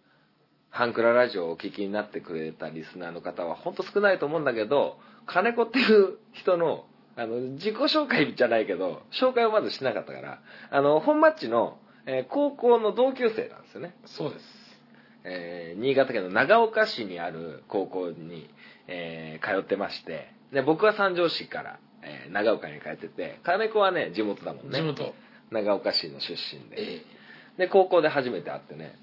[0.69, 6.85] ハンクララジオをお聞きになってくれたリスナーの方は本当少ないと思うんだけど金子っていう人の
[7.17, 10.39] あの自己紹介じゃないけど紹介をまずしなかったから
[10.71, 13.93] あの本マッチの、えー高校の同級生なんですよね。
[14.05, 14.45] そうです。
[15.25, 18.49] えー新潟県の長岡市にある高校に、
[18.87, 24.79] えー通ってましてで僕は三条市から、えー長岡に帰ってて金子はね地元だもんね。
[24.79, 25.13] 地元。
[25.51, 26.75] 長岡市の出身で。
[26.77, 27.01] え
[27.57, 28.95] で高校で初めて会ってね。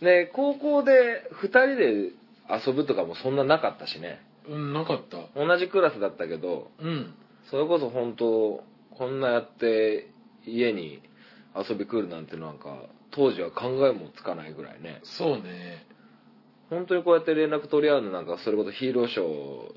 [0.00, 1.86] で高校で2人で
[2.66, 4.20] 遊ぶとかもそんななかったしね。
[4.48, 5.18] えうんなかった。
[5.34, 7.14] 同じクラスだったけどうん。
[7.50, 8.62] それこそ本当
[8.96, 10.08] こんなやって
[10.46, 11.02] 家に
[11.56, 15.00] 遊び来るなんてなんか当時は考えもつかないぐらいね。
[15.04, 15.85] そうね
[16.70, 19.22] 本当にこうやって連絡取り合うのなんかそれこそヒーローショ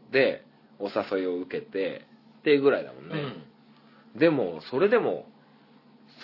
[0.10, 0.44] ーで
[0.80, 2.06] お誘いを受けて
[2.40, 3.16] っていうぐらいだもんね、
[4.16, 4.20] うん。
[4.20, 5.26] でもそれでも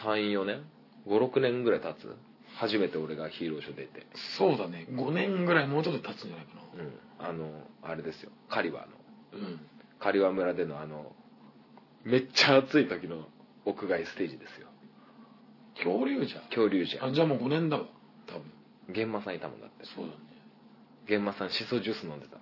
[0.04, 0.63] 34年
[1.08, 2.15] 56年ぐらい経つ？
[2.58, 4.08] 初めて俺がヒーローショー出て。
[4.38, 4.88] そうだね。
[4.89, 6.51] 5年ぐらいもうちょっと経つんじゃないか
[7.19, 7.25] うん。
[7.28, 7.51] あの
[7.84, 8.32] あれですよ。
[8.49, 8.86] 狩場の。
[8.86, 9.60] なうん。
[9.99, 11.12] 狩場村でのあの
[12.04, 13.28] めっちゃ暑い時の
[13.65, 14.67] 屋外ステージですよ。
[15.75, 16.41] 恐竜じゃん。
[16.43, 17.10] 恐竜じゃん。
[17.10, 17.86] あじゃあもう5年だわ。
[18.28, 18.93] 多分。
[18.93, 19.86] 玄馬さんいたもんだって。
[19.86, 20.34] そうだね
[21.07, 22.37] 玄馬さんシソジュース飲んでた。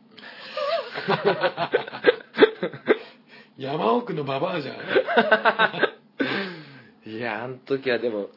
[3.57, 4.77] 山奥のババアじゃん。
[7.09, 8.29] いやあん時はでも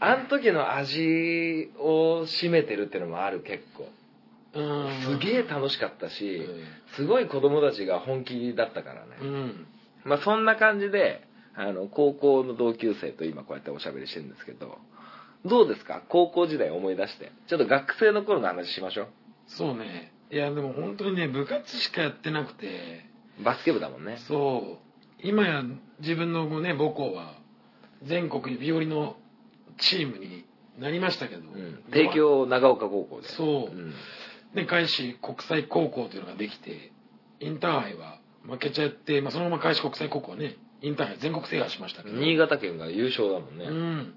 [0.00, 3.88] あん時の味を占めてるってのもある結構。
[4.54, 4.92] うん。
[5.02, 6.64] すげえ楽しかったしうん。
[6.94, 9.66] すごい子供たちが本気だったからね、うん。
[10.04, 14.78] まあそんな感じであの高校の同級生と今こうやっておしゃべりしてるんですけど
[15.44, 16.02] どうですか？
[16.08, 17.32] 高校時代思い出して。
[17.48, 19.08] ちょっと学生の頃の話しましょう
[19.46, 20.12] そうね。
[20.30, 23.06] いやでも本当にね部活しかやってなくて。
[23.42, 24.18] バスケ部だもんね。
[24.28, 25.26] そう。
[25.26, 25.62] 今や
[26.00, 27.34] 自分のね母校は
[28.02, 29.16] 全国ビオリの
[29.78, 30.44] チームに
[30.78, 31.82] なりましたけど、うん。
[31.90, 33.28] 帝京長岡高校で。
[33.28, 33.76] そう。
[33.76, 33.94] うん。
[34.54, 36.92] で開始国際高校というのができて
[37.40, 42.16] インターハイは負けちゃって、まあ、そのまま開始国際高校はねインターハイ全国制覇しましたけど。
[42.16, 43.64] 新潟県が優勝だもんね。
[43.64, 44.14] うん。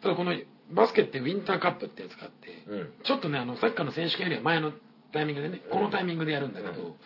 [0.00, 0.32] ただこの
[0.70, 2.92] バスケってウィンターカップってやつがあって、うん。
[3.04, 4.72] ちょっとねあのサッカーの選手権よりは前の
[5.12, 6.96] タイミングでねこのタイミングでやるんだけど、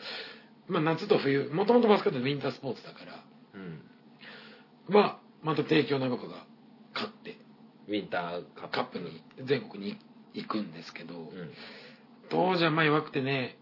[0.68, 4.94] まあ、夏と冬もともとバスケットウィンタースポーツだからうん。
[4.94, 6.46] はまた帝京長岡が
[6.94, 7.36] 勝って
[7.88, 8.98] ウィンターカップ。
[8.98, 9.98] に全国に
[10.34, 11.50] 行くんですけど、うん。
[12.30, 13.58] 当時はまあ弱くてね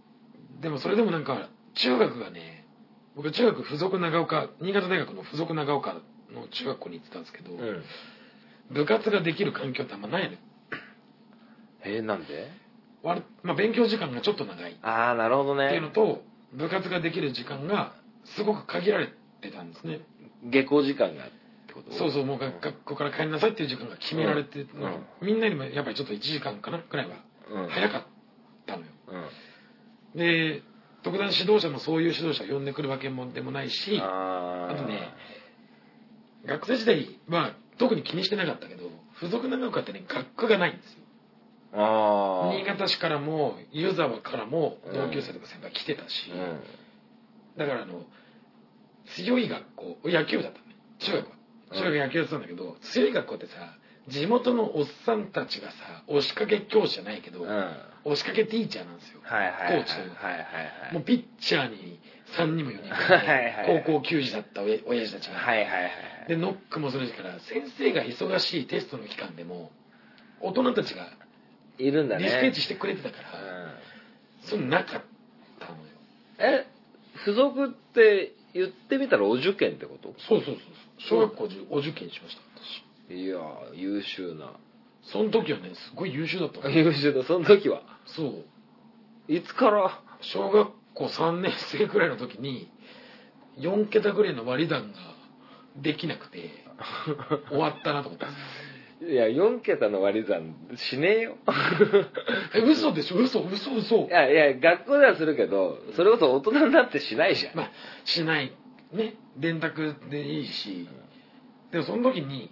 [0.61, 2.66] でもそれでもなんか中学がね
[3.16, 5.94] 僕中学附属長岡新潟大学の附属長岡
[6.33, 7.83] の中学校に行ってたんですけど、うん
[8.70, 10.38] 部活ができる環境ってあんまないのよ。
[11.85, 12.50] えー、なんで？
[13.03, 14.72] 割まあ、勉強時間がちょっと長い。
[14.72, 16.22] っああなるほどていうのねと
[16.55, 17.92] 部活ができる時間が
[18.24, 19.09] すごく限られ
[19.42, 20.00] てたんですね。
[20.44, 21.29] 下校時間がっ
[21.66, 21.92] てこと？
[21.92, 24.81] そうそうもうが学校から帰りなさいっていう時間が決められて、うん。
[24.81, 27.16] なんかみんなよりもやっぱりちょっと1時間かなくらいは。
[27.50, 27.68] うん。
[27.68, 28.03] 早かっ
[28.64, 28.87] たのよ。
[30.14, 30.18] うん。
[30.18, 30.62] で
[31.03, 34.74] 特段指導者もそういう指導者を呼んでくるわけもでもないしあー。
[34.74, 35.12] あとね
[36.46, 40.98] 学生時代は特に気にしてなかったけど付属長岡ってね学区がないんですよ。
[41.72, 42.58] あー。
[42.58, 46.60] 新潟市からも湯沢からもうん同級生とか先輩来てたし、うん。
[47.58, 48.02] だからあの
[49.16, 50.64] 強い学校野球部だったね。
[50.98, 51.32] 中学は。
[51.72, 51.78] うん。
[51.78, 53.52] 中学野球やってたんだけど、強い学校ってさ
[54.09, 55.77] 地元のおっさんたちがさ
[56.09, 57.49] 押しかけ教師じゃないけど、うん。
[57.49, 57.67] はい
[58.07, 60.27] 押しかけティーチャーなんですよ、はいはいコーチというか。
[60.27, 61.99] はいはいはいもうピッチャーに
[62.37, 62.88] 3人も4人。
[62.88, 63.83] も はいはい。
[63.85, 65.90] 高校球児だった親親父たちが、はいはいはい
[66.29, 69.71] でノックもするから先生が忙しいテストの期間でも
[70.40, 71.07] 大人たちが
[71.79, 72.25] いるんだね。
[72.25, 73.71] リスペーチしてくれてたから、うん。
[74.43, 75.03] そのなかっ
[75.59, 75.85] たのよ。
[76.38, 76.67] え
[77.21, 80.14] 付属って言ってみたらお受験ってこと？
[80.19, 80.64] そうそうそう
[80.99, 84.53] 小学校お受験しました私いやー優秀な。
[85.03, 86.61] その時はねすごい優秀だった。
[86.61, 87.22] の 優秀だ。
[87.24, 87.83] その時は。
[88.07, 88.44] そう。
[89.33, 90.00] いつから？
[90.20, 92.70] 小学校3年生くらいの時に
[93.59, 94.98] 4桁ぐらいの割り算が
[95.77, 96.50] できなくて
[97.48, 98.74] 終わったなと思ったんです。
[99.11, 101.37] いや4桁の割り算しねえよ。
[102.55, 103.16] え嘘でしょ？
[103.18, 103.40] 嘘？
[103.42, 103.74] 嘘？
[103.74, 104.07] 嘘？
[104.07, 107.70] いやいや学校ではするけどそれこそ大人になってしないじゃん、まあ
[108.05, 108.53] しない。
[108.92, 109.14] ね。
[109.37, 110.88] 電卓でいいし。
[111.70, 112.50] でもその時に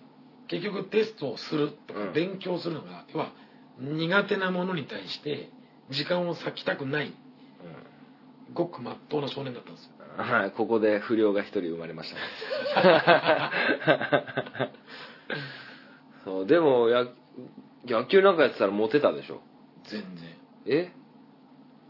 [0.53, 2.13] 結局テストをするとかうん。
[2.13, 3.33] 勉強するのが要は
[3.79, 5.49] 苦手なものに対して
[5.91, 7.13] 時間を割きたくない。
[8.55, 9.91] ごくまっとうな少年だったんですよ。
[10.19, 12.13] うんはいここで不良が一人生まれまし
[12.75, 13.51] た
[16.25, 17.07] そうでもや
[17.87, 19.41] 野球なんかやってたらモテたでしょ？
[19.85, 20.37] 全然。
[20.67, 20.93] え？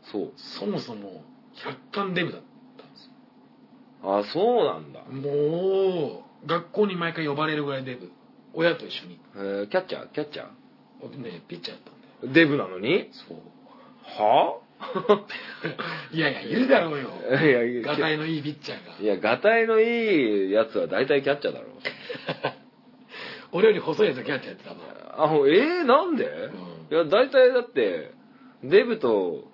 [0.05, 0.33] そう。
[0.37, 2.43] そもそも百貫デブだっ
[2.79, 3.11] たんです
[4.03, 5.01] あそうなんだ。
[5.01, 8.11] よもう学校に毎回呼ばれるぐらいデブ
[8.55, 9.21] 親と一緒に。
[9.37, 10.09] えーキャッチャー？
[10.13, 10.45] キャッチャ
[11.19, 12.33] ねピッチャーやったんだよ。
[12.33, 13.11] ーデブなのに？
[13.29, 13.39] そう。
[14.05, 14.59] は
[16.13, 17.11] いやいやいるだろうよ。
[17.31, 18.97] いやいやガタイのいいピッチャーが。
[19.01, 21.67] いやガタイのいいやつは大体キャッチャーだろ
[23.53, 25.45] 俺より細いやつがキャッチャーやってたもん。
[25.45, 26.25] あえー、なんで、
[26.91, 28.11] いや大体だって
[28.65, 29.52] デブと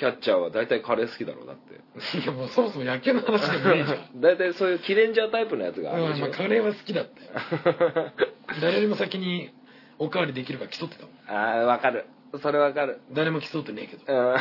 [0.00, 1.74] キャッチャーは大体カレー好きだろだって。
[2.18, 4.08] いやもうそもそも野球の話でもねえじゃん。
[4.22, 8.12] 大体そういうキレンジャータイプのやつがあるでしょ、うんまあ、カレーは好きだったよ
[8.62, 9.50] 誰よりも先に
[9.98, 11.14] おかわりできるか競ってたもん。
[11.28, 12.06] ああわかる。
[12.40, 13.02] それわかる。
[13.12, 14.04] 誰も競ってねえけど。
[14.06, 14.36] うん。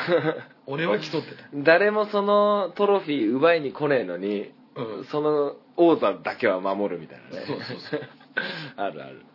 [0.67, 1.43] 俺は競ってた。
[1.53, 5.05] 誰もそのトロフィー奪いに来ねえのに、うん。
[5.11, 7.45] その王座だけは守るみたいなね。
[7.45, 8.01] そうそうそう。
[8.77, 9.25] あるある。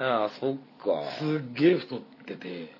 [0.00, 1.08] ああそっか。
[1.20, 2.72] すっげえ太ってて。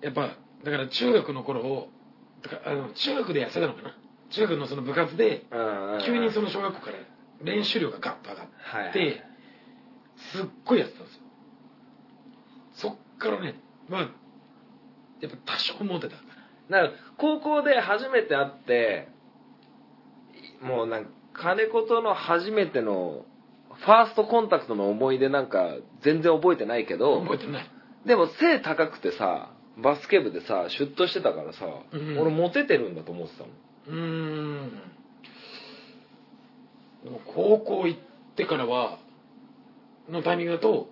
[0.00, 1.88] やっぱだから中学の頃を
[2.42, 3.96] だからあの中学で痩せたのかな。
[4.30, 5.46] 中学のその部活で
[6.04, 6.96] 急にそのの小学校から
[7.42, 9.22] 練習量がガッと上がって、はいはい
[10.32, 11.20] すっごいやってたんですよ。
[12.72, 13.54] そっからね
[13.88, 14.00] まあ
[15.20, 16.16] やっぱ多少モテた。
[16.16, 16.22] か
[16.70, 19.08] らだから高校で初めて会って
[20.62, 23.26] もうなんか金子との初めての
[23.74, 27.70] ファーストコンタクトの思い出なんか全然覚えてないけど覚えてない。
[28.06, 29.50] でも背高くてさ
[29.82, 32.18] バスケ部でさシュッとしてたからさ、うん。
[32.18, 33.52] 俺モテてるんだと思ってたもん
[33.88, 34.82] うーん。
[37.34, 38.00] 高校行っ
[38.36, 38.98] てからは
[40.08, 40.88] のタイミングだと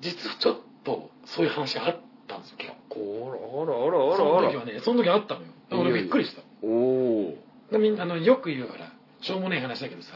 [0.00, 1.96] 実はちょっとそういう話があっ
[2.28, 4.50] たんですよ結構あらあらあらあらあら。
[4.50, 5.46] その時はねその時あったのよ。
[5.70, 6.42] 俺びっくりした。
[6.62, 6.66] お
[7.30, 7.34] お
[7.70, 10.08] でみんなあのよく言うからしょうもない話だけどさ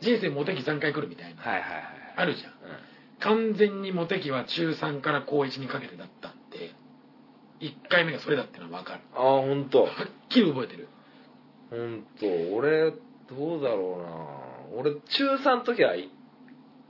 [0.00, 1.82] 人生モテ期3回来るみたいなはいはいはい
[2.16, 2.52] あるじゃん。
[3.18, 6.34] 完全にモテ期は中3から高1にかけてだった
[7.60, 9.00] 1回目がそれだっていうのは分かる。
[9.14, 9.92] ああ本当はっ
[10.28, 10.88] きり覚えてる。
[11.70, 12.26] 本当
[12.56, 12.92] 俺
[13.28, 14.80] どうだろうな。
[14.80, 16.10] 俺中3の時はい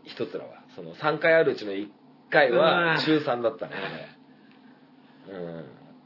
[0.04, 1.88] 一つだわその3回あるうちの1
[2.30, 3.72] 回は中3だったね
[5.28, 5.38] 俺。
[5.38, 5.64] うん。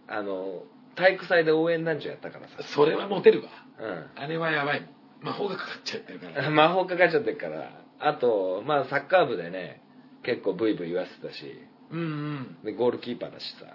[0.08, 0.62] あの
[0.96, 2.54] 体育祭で応援団長やったからさ。
[2.74, 3.48] それはモテるわ。
[3.78, 4.80] うあれはやばい。
[4.80, 4.90] もん
[5.22, 6.48] 魔法がかかっちゃってるから。
[6.48, 7.70] ん 魔法かかっちゃってるから。
[7.98, 9.82] あとまあサッカー部でね
[10.22, 11.61] 結構ブイブイ言わせてたし。
[11.90, 12.58] うんうん。
[12.64, 13.66] でゴールキーパーだしさ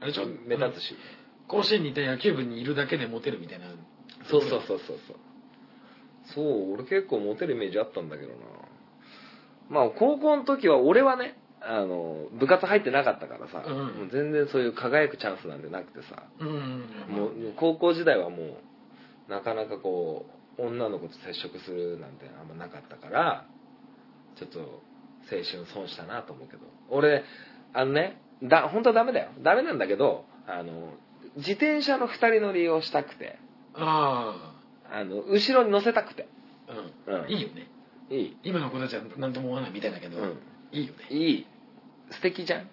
[0.00, 0.26] あれでしょ？
[0.46, 0.96] 目立つし。
[1.48, 3.66] 甲子園にいた野球部にいるだけでモテるみたいな。
[4.30, 5.16] そうそうそうそうそう。
[6.34, 8.36] そう俺結構モテるイメージあったんだけどな。
[9.68, 13.76] まあ高校の時は俺はねあの部活入ってなかったからさ、うん。
[13.76, 16.24] もう全然そういう輝くチャンスなんてなくてさ。
[16.40, 17.14] うんうん。
[17.14, 18.58] もう高校時代はも
[19.28, 20.26] うなかなかこ
[20.58, 23.46] う女の子と接触するなんてあんまなかったから
[24.36, 26.62] ちょっと青春損したなと思うけど。
[26.90, 27.24] 俺
[27.72, 29.30] あのねだ本当はダメだよ。
[29.40, 30.92] ダメなんだけどあの
[31.36, 33.38] 自転車の2人乗りをしたくて。
[33.74, 34.52] あ
[34.90, 35.04] あ。
[35.04, 36.28] の後ろに乗せたくて。
[36.68, 36.72] あ
[37.08, 37.30] うん、うん。
[37.30, 37.68] いいよね。
[38.10, 38.36] いい。
[38.44, 40.38] 今の子たちは何とも思わないみたいだけど、うん。
[40.72, 41.04] いいよね。
[41.10, 41.46] いい。
[42.10, 42.66] 素敵じゃん、うん。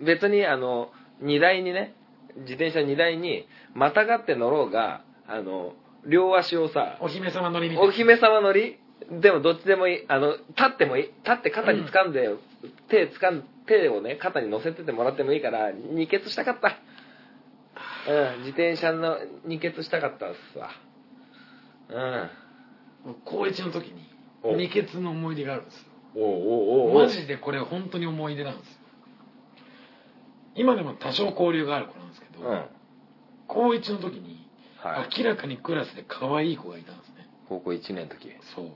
[0.00, 0.90] うん、別にあの
[1.20, 1.94] 荷台にね
[2.36, 5.72] 自転車荷台にまたがって乗ろうがあの
[6.06, 8.78] 両足をさお姫様乗りみたいお姫様乗り
[9.10, 10.42] でもどっちでもいいあの立
[10.74, 12.28] ってもいい立って肩に掴んで、
[12.88, 16.78] 手掴ん手をね肩に乗せててもらってもいいから二血したかった。
[18.08, 20.70] うん自転車の二血したかったっすわ。
[21.88, 21.96] うん。
[21.96, 22.30] な
[23.24, 24.08] 高1の時に
[24.42, 25.82] お二血の思い出があるんですよ。
[26.14, 28.76] おうおうおマジでこれ本当に思い出なんですよ。
[30.54, 32.64] 今でも多少交流がある子なんですけど、うん。
[33.46, 34.46] 高1の時に
[34.78, 35.08] はい。
[35.18, 37.28] 明らかにクラスで可愛い子がいたんですね。
[37.48, 38.28] 高校1年の時。
[38.54, 38.66] そう。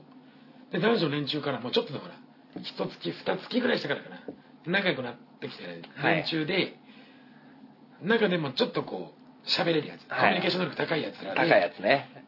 [0.71, 2.15] で男女連中からもうちょっとだから
[2.61, 4.21] 一月二月ぐらいしたからかな
[4.67, 5.63] 仲良くなってきて
[5.95, 6.15] はい。
[6.17, 6.77] 連中で、
[8.01, 9.13] 中でもちょっとこ
[9.43, 10.19] う喋れるやつ、はい。
[10.19, 12.25] コミュニケーション能力高いやつらで高いやつね。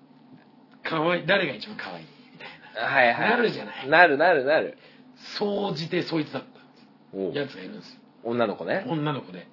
[0.83, 2.05] 可愛い誰が一番可愛い？
[2.33, 3.29] みたいなはいはい。
[3.31, 3.89] なるじゃない。
[3.89, 4.77] なるなるなる。
[5.37, 7.99] 総じてそいつだったやつがいるんですよ。
[8.23, 8.85] 女の子ね。
[8.87, 9.47] 女の子で。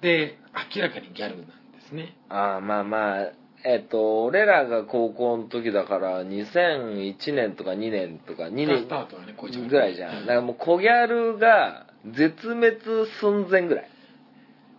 [0.00, 0.38] で
[0.74, 1.52] 明らかにギャルなんで
[1.88, 2.16] すね。
[2.28, 3.32] ああまあまあ
[3.68, 10.20] えっと俺らが高校の時だから2001年とか2年とか2スタートはねこいつ年ぐらいじゃん。
[10.20, 12.76] だからもう小ギャルが絶滅
[13.18, 13.90] 寸前ぐらい。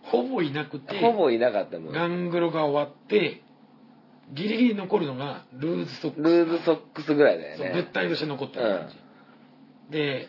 [0.04, 1.92] ほぼいなくてほぼいなかったもん。
[1.92, 3.42] ガングロが終わって
[4.32, 6.22] ギリギリ残るのがルーズソックス。
[6.22, 10.28] ルーズソックスぐらいだよそうね物体として残ってる感じ、で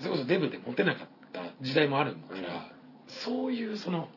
[0.00, 2.44] それこそデブでモテなかった時代もあるから、うん。
[3.06, 4.08] そういうその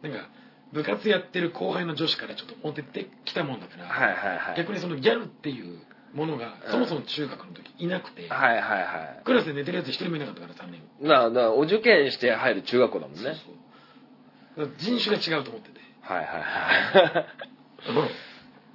[0.00, 0.30] なんか
[0.72, 4.56] 部活やってる後輩の女子からちょっとモテてきたもんだから、はいはいはい。
[4.56, 5.78] 逆にそのギャルっていう
[6.14, 6.72] ものがうん。
[6.72, 9.22] そもそも中学の時いなくて、はいはいはい。
[9.24, 13.22] クラスで寝てるやつ一人もいなかったから3年なあだからお受験して入る中学校だもんね。
[13.22, 14.66] そうそう。
[14.66, 15.78] だから人種が違うと思ってて。
[16.02, 17.20] はいはいは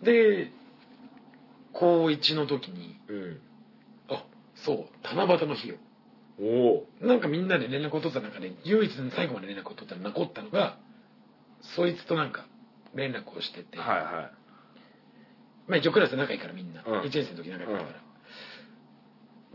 [0.02, 0.52] い で
[1.74, 3.40] 高1の時にうん。
[4.10, 4.24] あ
[4.56, 5.76] そう七夕の日よ。
[6.40, 10.78] おおなんかみんなで連絡を取った中で唯一最後まで連絡を取ったら残ったのが
[11.76, 12.46] そいつとなんか
[12.94, 14.32] 連絡をしてて、はいは
[15.68, 17.00] まあ一応クラスで仲いいからみんな、うん。
[17.02, 17.88] 1年生の時仲いいから、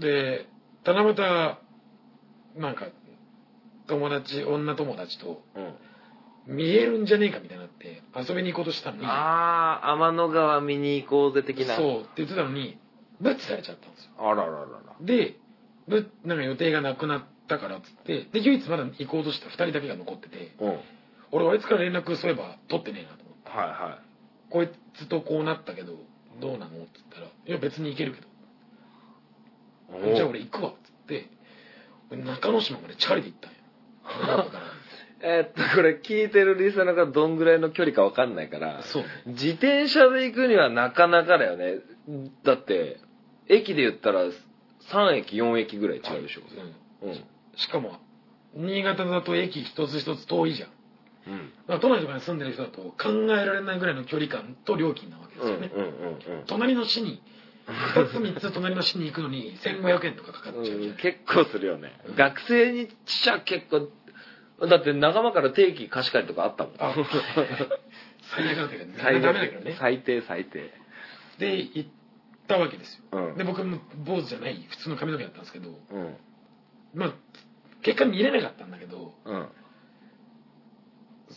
[0.00, 0.46] で
[0.84, 1.10] 七夕
[2.60, 2.86] なんか
[3.86, 6.56] 友達女友達というん。
[6.56, 9.06] 見えるんじゃねえかみたいになって遊びに行こうとしたのに。
[9.06, 11.76] ああ天の川見に行こうぜ的な。
[11.76, 12.78] そうって言ってたのに
[13.20, 14.10] ブッチされちゃったんですよ。
[14.18, 14.68] あらららら。
[15.02, 15.36] で
[15.86, 20.54] ぶなんか予定がなくなったからっつってで唯一まだ行こうとした2人だけが残ってて。
[20.58, 20.68] うん。
[20.68, 20.97] はい
[21.32, 23.50] 俺あいつから連絡そういえば取ってねえなと思って。
[23.50, 23.98] は
[24.50, 25.94] こいつとこうなったけど
[26.40, 28.28] どうなのっつったら「いや別に行けるけど。
[30.12, 31.28] いじゃあ俺行くわ」っつって
[32.10, 34.36] 俺中之島までチャリで行ったんよ。
[34.44, 34.64] だから。
[35.20, 39.04] えーっとこれ聞いてるリスナーがどんぐらいの距離かわかんないからそう。
[39.26, 41.80] 自転車で行くにはなかなかだよね。
[42.44, 42.98] だって
[43.48, 44.26] 駅で言ったら
[44.90, 46.42] 3駅4駅ぐらい違うでしょ。
[47.02, 47.12] うんう。
[47.12, 47.24] ん。
[47.56, 47.98] しかも
[48.54, 50.68] 新潟だと駅一つ一つ遠いじゃん
[51.28, 51.52] うん。
[51.66, 57.22] だから都内とかに住んでる人だと考えられないぐらいの距離感と料金なわけですよね、うんうんうん隣の市に
[57.68, 61.92] 2つ3つ隣の市に行くのに1500円とかかかっちゃううん結構するよね。
[62.16, 63.88] 学生にしちゃ結構
[64.66, 66.72] だって仲間から定期貸し借りとかあったもん。
[66.78, 66.94] あ
[68.34, 68.94] 最悪だけどね。
[68.98, 69.76] 最ダメだけどね。
[69.78, 70.72] 最低最低。
[71.38, 71.90] で行っ
[72.48, 73.36] たわけですよ、うん。
[73.36, 75.68] で僕も坊主じゃない普通の髪の毛だったんですけど。
[75.68, 76.16] うん。
[76.94, 77.12] まあ
[77.82, 79.14] 結果見れなかったんだけど。
[79.24, 79.48] うん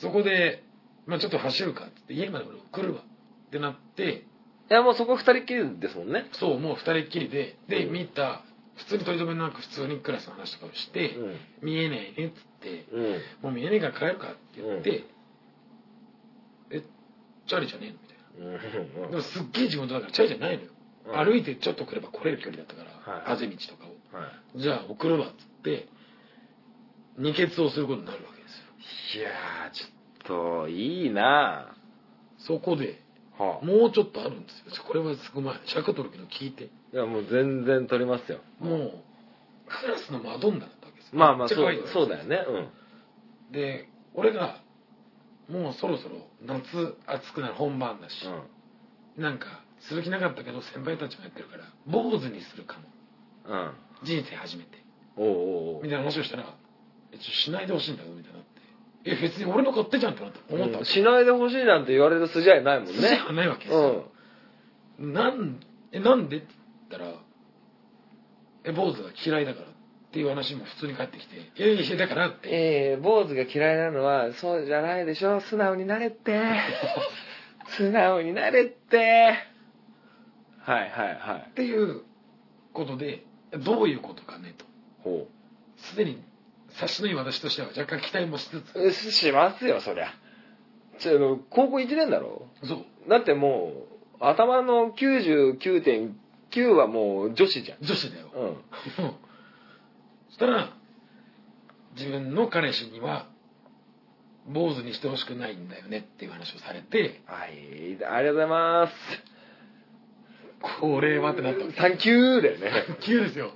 [0.01, 0.63] そこで、
[1.05, 3.01] まあ、ちょっと走るかっつって家まで俺送るわ。
[3.01, 4.23] ってなって
[4.69, 6.29] いやもうそこ二人っきりですもんね。
[6.33, 7.93] そうもう二人っきりでで、うん。
[7.93, 8.43] 見た
[8.77, 11.35] 普通に取り留めなく普通にクラスの話とかをして、うん。
[11.61, 13.21] 見えないねっつって、うん。
[13.43, 15.03] もう見えねえから帰るかって言って、
[16.71, 16.81] え
[17.47, 19.05] チャリじゃねえのみたいな。
[19.05, 19.11] うん。
[19.11, 20.69] でもすっげえ地元だからチャリじゃないのよ、
[21.07, 21.25] うん。
[21.25, 23.23] 歩いてちょっと来れば来れる距離だったから、はい。
[23.33, 24.17] あぜ道とかを。
[24.17, 24.61] はい。
[24.61, 25.89] じゃあ送るわっつって
[27.17, 28.40] 二欠をすることになるわけ
[29.15, 31.75] いやーちょっといいな。
[32.39, 33.01] そこで
[33.37, 33.65] はあ。
[33.65, 34.83] もうちょっとあるんですよ。
[34.87, 35.43] これはすごい。
[35.43, 36.65] 前尺取るけど聞いて。
[36.65, 38.39] いやもう全然取りますよ。
[38.59, 39.03] もう
[39.67, 41.19] クラスのマドンナだったわけですよ。
[41.19, 42.39] まあまあそうそうだよね。
[43.51, 44.61] で俺が
[45.49, 48.13] もうそろそろ夏暑くなる本番だし、
[49.17, 49.23] うん。
[49.23, 49.45] なんか
[49.79, 52.87] する気なかったけど先輩たちもやってるから坊主にするかも。
[53.47, 53.59] うん。
[53.59, 53.71] うん
[54.03, 54.81] 人生初めて。
[55.15, 55.31] おうお
[55.73, 55.83] うおう。
[55.83, 56.45] みたいな話をしたら
[57.13, 58.40] 「えちょっとしないでほしいんだよ」みたいにな。
[58.40, 58.40] って
[59.03, 60.79] 「え別に俺の勝手じゃん」ってなって思った。
[60.79, 60.85] うん。
[60.85, 62.93] しないでほしいなんて言われる筋合いないもんね。
[62.93, 64.11] 筋はないわけですよ、
[64.99, 65.59] なん
[65.91, 66.47] えなんでって
[66.89, 67.15] 言ったら
[68.63, 69.69] 「え坊主が嫌いだから」っ
[70.11, 72.49] ていう話も普通に返ってきて「いやいやだから」って。
[72.49, 75.41] ええ坊主が嫌いなのはそうじゃないでしょ。
[75.41, 76.39] 素直になれって。
[77.77, 79.35] 素直になれって。
[80.59, 81.49] はいはいはい。
[81.49, 82.01] っていう
[82.73, 83.23] ことで
[83.63, 84.65] どういうことかねと。
[85.03, 85.27] ほ
[85.77, 86.23] すでに
[86.75, 89.11] 察しのいい私としては若干期待もしつつ。
[89.11, 90.13] しますよそりゃ。
[90.99, 92.47] ちょ高校1年だろ？
[92.63, 92.85] そう。
[93.09, 93.73] だっても
[94.21, 97.77] う頭の99.9はもう女子じゃん。
[97.81, 98.57] 女子だよ、うん。
[100.29, 100.69] そしたら
[101.97, 103.27] 自分の彼氏には
[104.47, 108.93] 坊主にしてほしくないんだよねっていう話をされてはいありがとうございます。
[110.81, 112.71] これはってなったサンキューだよね。
[113.01, 113.53] 急ですよ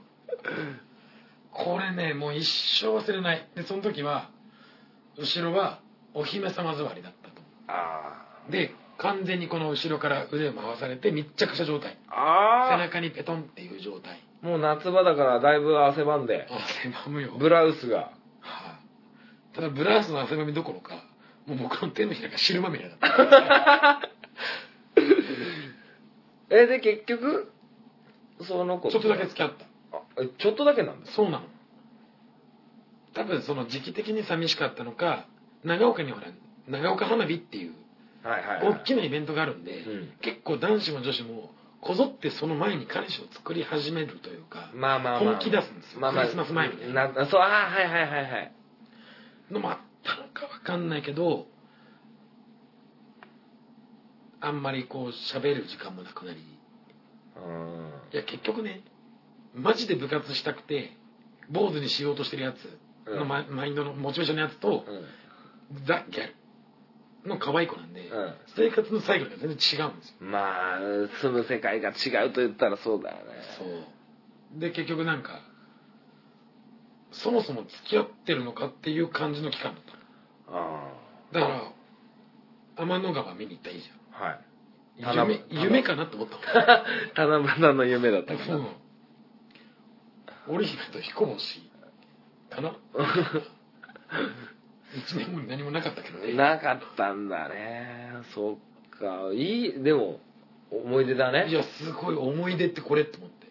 [1.55, 2.45] これねもう一
[2.81, 3.47] 生忘れない。
[3.55, 4.29] でその時は
[5.17, 5.79] 後ろは
[6.13, 7.41] お姫様座りだったと。
[7.67, 11.97] あで完全にこの後ろから腕を回されて密着した状態。
[12.09, 14.21] ああ背中にペトンっていう状態。
[14.43, 16.47] あもう夏場だからだいぶ汗ばんで。
[16.49, 17.35] 汗ばむよ。
[17.39, 18.11] ブラウスが。
[18.41, 18.79] は
[19.53, 19.55] い。
[19.55, 20.95] ただブラウスの汗ばみどころか
[21.45, 24.01] もう僕の手のひらが汁まみれだった。
[26.51, 27.51] えで結局
[28.41, 29.64] その子ちょっとだけ付き合った
[30.37, 31.41] ちょっとだけなんですそうなの。
[33.13, 35.25] 多分その時期的に寂しかったのか
[35.63, 36.27] 長岡にほら
[36.67, 37.73] 長岡花火っていう
[38.23, 40.09] 大きなイベントがあるんで、うん。
[40.21, 41.51] 結構男子も女子も
[41.81, 45.33] こぞってその前に彼氏を作り始めるというかまあまあまあ。
[45.33, 45.99] 本気出すんですよ。
[45.99, 46.23] まあまあ。
[46.23, 48.51] クリスマス前みたいななそうああはいはいはいはい。
[49.51, 51.45] のもあったのかわかんないけど
[54.41, 56.39] あんまりこう喋る時間もなくなり。
[57.37, 57.91] うん。
[58.13, 58.81] いや結局ね
[59.55, 60.91] マジで部活したくて
[61.49, 64.83] 坊主にしようとしてるやつのマ,、マインドのモチベーションのやつと、う
[65.85, 66.35] ザ・ギャル
[67.29, 68.11] の可愛い子なんで、ん。
[68.55, 70.15] 生活のサイクルが全然違うんですよ。
[70.21, 70.79] うんまあ
[71.21, 73.23] 住む世界が違うと言ったらそうだよね。
[73.57, 74.59] そう。
[74.59, 75.41] で結局なんか
[77.11, 79.93] そもそも付き合ってるのかっていう感じの期間だった
[80.55, 80.93] あ
[81.33, 81.71] だから
[82.77, 83.95] 天の川見に行ったらいいじゃん。
[85.15, 87.43] 七夕夢夢かなって思ったもん。
[87.43, 88.59] 七夕の夢だったかう。
[88.59, 88.67] ん
[90.47, 91.59] 織姫と彦星
[92.49, 92.75] かな？
[94.95, 96.33] 一年後に何もなかったけどね。
[96.33, 98.11] なかったんだね。
[98.33, 99.33] そっか。
[99.33, 100.19] いいでも
[100.71, 101.47] 思い出だね。
[101.49, 103.47] いやすごい思い出ってこれって思って。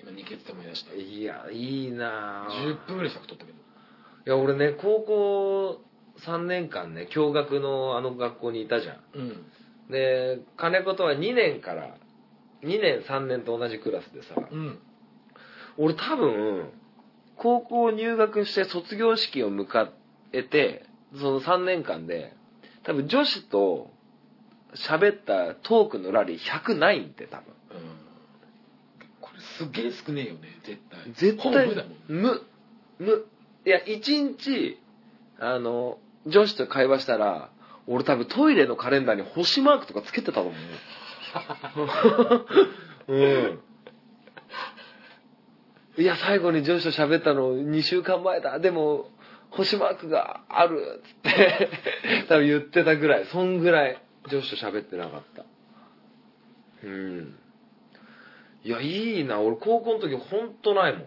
[0.00, 2.46] 今二欠で思い出したいやいいな。
[2.46, 3.58] あ10分ぐらい尺取ったけど。
[3.58, 3.62] い
[4.26, 5.80] や俺ね高校
[6.26, 8.96] 3年間ね共学のあの学校にいたじゃん。
[9.14, 9.46] うん。
[9.90, 11.96] で金子とは2年から
[12.64, 14.34] 2年3年と同じクラスでさ。
[14.50, 14.80] うん
[15.78, 16.70] 俺多分
[17.36, 19.66] 高校入学して卒業式を迎
[20.32, 22.32] えてその3年間で
[22.84, 23.90] 多分女子と
[24.74, 27.46] 喋ったトークのラリー100ないんで多分。
[27.70, 27.96] うん。
[29.20, 31.12] これすげえ少ねえよね絶対。
[31.32, 32.42] 絶対無だもん無
[32.98, 33.26] 無。
[33.64, 34.78] いや1日
[35.38, 37.50] あの女子と会話したら
[37.86, 40.54] 俺多分トイレのカレンダーに星マークとかつけてたと思う。
[43.12, 43.60] うん
[45.98, 48.58] いや最後に女子と喋ったの2週間前だ。
[48.58, 49.08] でも
[49.50, 51.68] 星マークがあるっつって
[52.28, 53.24] 多分言ってたぐらい。
[53.26, 55.44] そんぐらい女子と喋ってなかった。
[56.84, 57.38] うん。
[58.62, 59.40] いやいいな。
[59.40, 61.02] 俺高校の時ほんとないもん。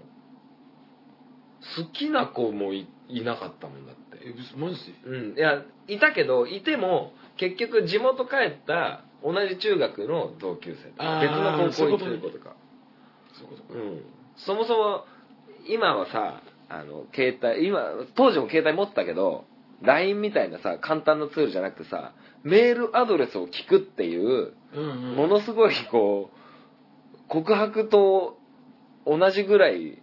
[1.77, 4.25] 好きな子もいいなかったもんだって。
[4.25, 5.37] え嘘マジでうん。
[5.37, 12.55] いやいたけどいても結局地元帰った同じ中学の同級生別の高校行ってる子とか。
[13.33, 13.79] そういうことか。
[13.79, 15.05] うんそもそも
[15.67, 17.81] 今はさあの携帯今
[18.15, 19.45] 当時も携帯持ってたけど
[19.81, 22.13] LINE みたいなさ簡単なツールじゃなくてさ
[22.43, 25.15] メールアドレスを聞くっていううんうん。
[25.15, 28.37] ものすごいこう告白と
[29.05, 30.01] 同じぐらい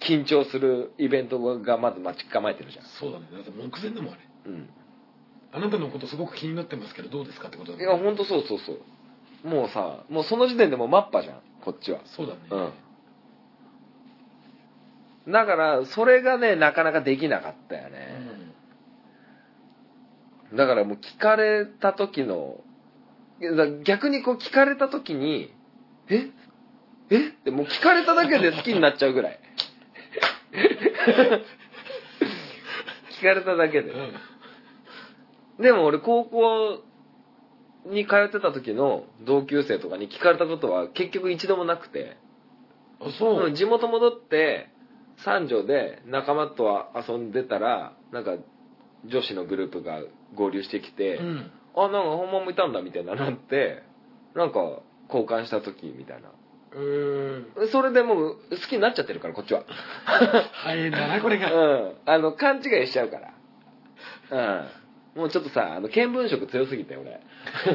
[0.00, 2.84] 緊張するイベントがまず待ち構えてるじゃん。
[3.00, 3.26] そうだね。
[3.32, 4.22] だって目前だもんあれ。
[4.46, 4.68] うん。
[5.52, 9.48] あなたのことすごく気になってますけどどうですかってことだいやほんとそうそうそう。
[9.48, 12.00] もうさもうその時点でもうマッパじゃんこっちは。
[12.16, 12.40] そうだね。
[12.50, 12.72] うん
[15.28, 18.20] だからそれがねなかなかできなかったよね、
[20.54, 22.56] だからもう聞かれた時の
[23.84, 25.52] 逆にこう聞かれた時に
[26.08, 26.30] え？
[27.10, 27.28] え？
[27.28, 29.38] ってもう聞かれただけで好きになっちゃうぐらい。
[33.20, 33.90] 聞かれただけで。
[33.90, 34.12] うんうん
[35.60, 36.82] でも俺高校
[37.86, 42.16] に通ってた時の同級生とかに聞かれたことは結局一度もなくて。
[43.00, 44.71] あそう、うん地元戻って
[45.24, 48.36] 三条で仲間と遊んでたらなんか
[49.06, 50.00] 女子のグループが
[50.34, 51.50] 合流してきて、うん。
[51.74, 53.82] あなんか本物もいたんだみたいななって
[54.34, 56.30] なんか交換した時みたいな。
[56.74, 57.68] うーん。
[57.70, 59.64] それでもう好きになっちゃってるからこっちは。
[60.64, 61.92] 早いんだなこれうが、ん。
[62.06, 63.32] あの勘違いしちゃうから。
[64.30, 65.20] うん。
[65.20, 67.20] もうちょっとさあの見聞色強すぎて俺。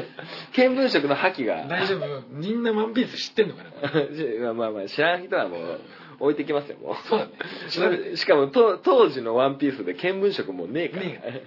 [0.56, 1.66] 見聞色の覇気が。
[1.66, 2.22] 大丈夫。
[2.30, 3.70] みんなワンピース知ってんのかな
[4.54, 5.80] まあまあ知らん人はもう
[6.20, 6.96] 置いてきますよもう。
[7.08, 8.16] そうだね。
[8.16, 11.42] しかもと当時のワンピースで見聞色もうねえから、ね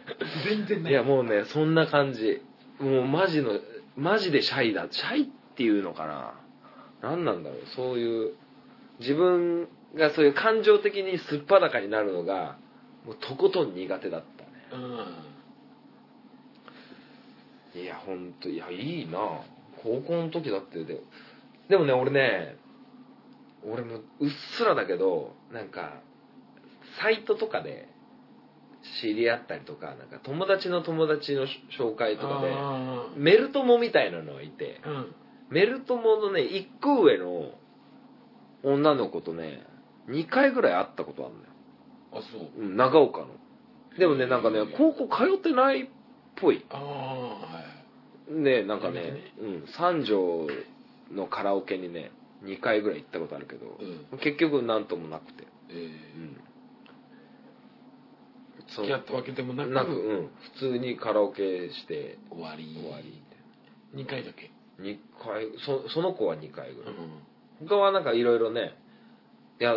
[0.45, 2.41] 全然ないいやもうねそんな感じ。
[2.79, 3.59] もうマジの
[3.95, 4.87] マジでシャイだ。
[4.89, 6.33] シャイっていうのかな。
[7.01, 8.33] 何なんだろうそういう
[8.99, 12.57] 自分がそういう感情的にすっぱだかになるのが
[13.05, 14.23] もうとことん苦手だっ
[14.71, 14.83] たね。
[17.75, 17.81] うん。
[17.81, 19.19] いやほんといやいいな。
[19.83, 20.83] 高校の時だって。
[20.83, 21.01] で
[21.69, 22.55] でもね俺ね
[23.65, 26.01] 俺もうっすらだけどなんか
[27.01, 27.87] サイトとかで
[29.01, 31.45] 知り合ったりとかなんか友達の友達の
[31.77, 35.15] 紹介とかであメル友みたいなのがいてーうん。
[35.51, 37.51] メル友のね1個上の
[38.63, 39.63] 女の子とね
[40.09, 41.53] 2回ぐらい会ったことあるんだよ、
[42.13, 42.65] あそう。
[42.65, 43.27] うん、長岡の。
[43.99, 45.87] でもねなんかね高校通ってないっ
[46.37, 46.65] ぽい。
[46.69, 47.63] ああは
[48.29, 48.33] い。
[48.33, 49.33] ねなんかねね。
[49.39, 50.47] うん、三条
[51.11, 52.11] のカラオケにね
[52.43, 53.77] 2回ぐらい行ったことあるけど、
[54.11, 54.19] うん。
[54.19, 60.29] 結局なんともなくて、えうん、ー、付き合ったわけでもなくなく、うん、
[60.59, 62.75] 普通にカラオケして終わり。
[62.75, 63.21] 終わり。
[63.95, 67.67] 2回だけ？2回そその子は2回ぐらい、うん。
[67.67, 68.73] 他はなんかいろいろね
[69.59, 69.73] いや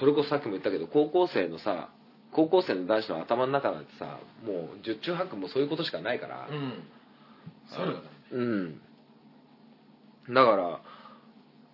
[0.00, 1.90] それこそさっきも言ったけど高校生のさ
[2.32, 6.48] 高校生の男子の頭の中なんてさもう十中八九もそういうことしかないから。
[6.50, 6.82] うん。
[7.70, 7.98] そうだね。
[8.32, 8.80] うん。
[10.34, 10.80] だから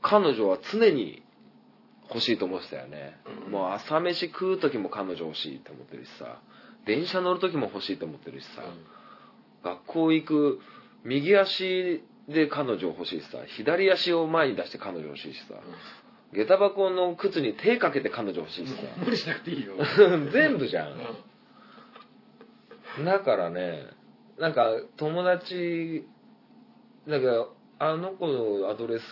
[0.05, 1.23] 彼女は常に
[2.11, 3.53] 欲しいと思ってたよね、うん。
[3.53, 6.41] もう朝飯食う時も彼女欲しいと思ってるしさ。
[6.87, 8.63] 電車乗る時も欲しいと思ってるしさ、
[9.65, 10.61] 学校行く
[11.03, 13.39] 右足で彼女欲しいしさ。
[13.57, 15.55] 左足を前に出して彼女欲しいしさ。
[16.35, 18.83] 下駄箱の靴に手かけて彼女欲しいしさ。
[19.03, 19.75] 無理しなくていいよ。
[20.33, 20.99] 全部じゃん。
[23.05, 23.87] だからね
[24.39, 26.07] なんか友達
[27.07, 27.49] なんか
[27.79, 29.03] あの子のアドレス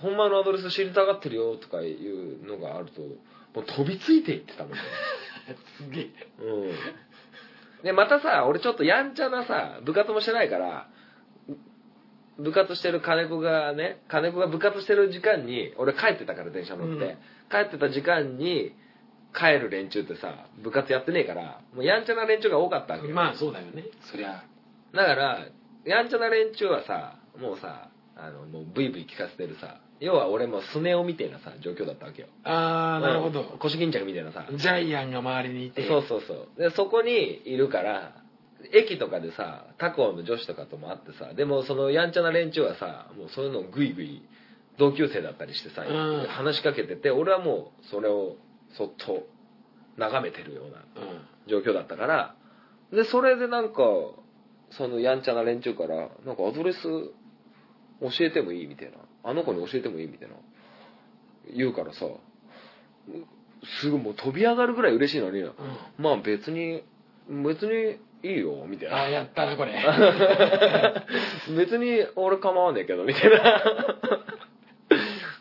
[0.00, 4.78] ほんまのアドレス知りたがってるよとかいうのがあるともう飛びついていってたもんね
[5.78, 6.04] すげえ。
[6.40, 7.84] うん。
[7.84, 10.88] でまたさ俺ちょっとやんちゃなさ部活もしてないから
[12.38, 17.18] 部活してる金子がね金子が部活してる時間に俺帰ってたから電車乗って、うん。
[17.50, 18.72] 帰ってた時間に
[19.34, 23.14] 帰る連中ってさ部活やってねえからもうやんちゃな連中が多かったわけよ。
[23.14, 23.84] まあそうだよね。
[24.10, 24.44] そりゃ。
[24.94, 25.46] だから
[25.84, 32.28] やんちゃな連中はさもうさあのもうブイブイ聞かせてるさ要は俺もスネ夫みたいなさ状況だったわけよ。
[32.44, 33.44] ああなるほうんど。
[33.58, 34.46] 腰巾着みたいなさ。
[34.50, 35.86] ジャイアンが周りにいて。
[35.88, 36.48] そうそうそう。
[36.58, 38.14] でそこにいるから
[38.72, 44.22] 駅とかでさ他校の女子とかとも会ってさでもそのやんちゃな連中はさもうそういうのをグイグイ
[44.78, 46.26] 同級生だったりしてさ、うん。
[46.28, 48.36] 話しかけてて俺はもうそれを
[48.76, 49.26] そっと
[49.96, 51.20] 眺めてるようなうん。
[51.48, 52.34] 状況だったから
[52.92, 53.82] でそれでなんか
[54.70, 58.98] そのやんちゃな連中からなんかアドレス教えてもいいみたいな
[59.28, 60.34] あの子に教えてもいいみたいな。
[61.54, 61.98] 言うからさ
[63.80, 65.52] すぐもう飛び上がるぐらい嬉しいのに、うん。
[65.98, 66.82] まあ別に
[67.28, 68.96] 別にいいよみたいな。
[68.96, 69.74] ああやったなこれ。
[71.56, 73.62] 別に俺構わねえけどみたいな。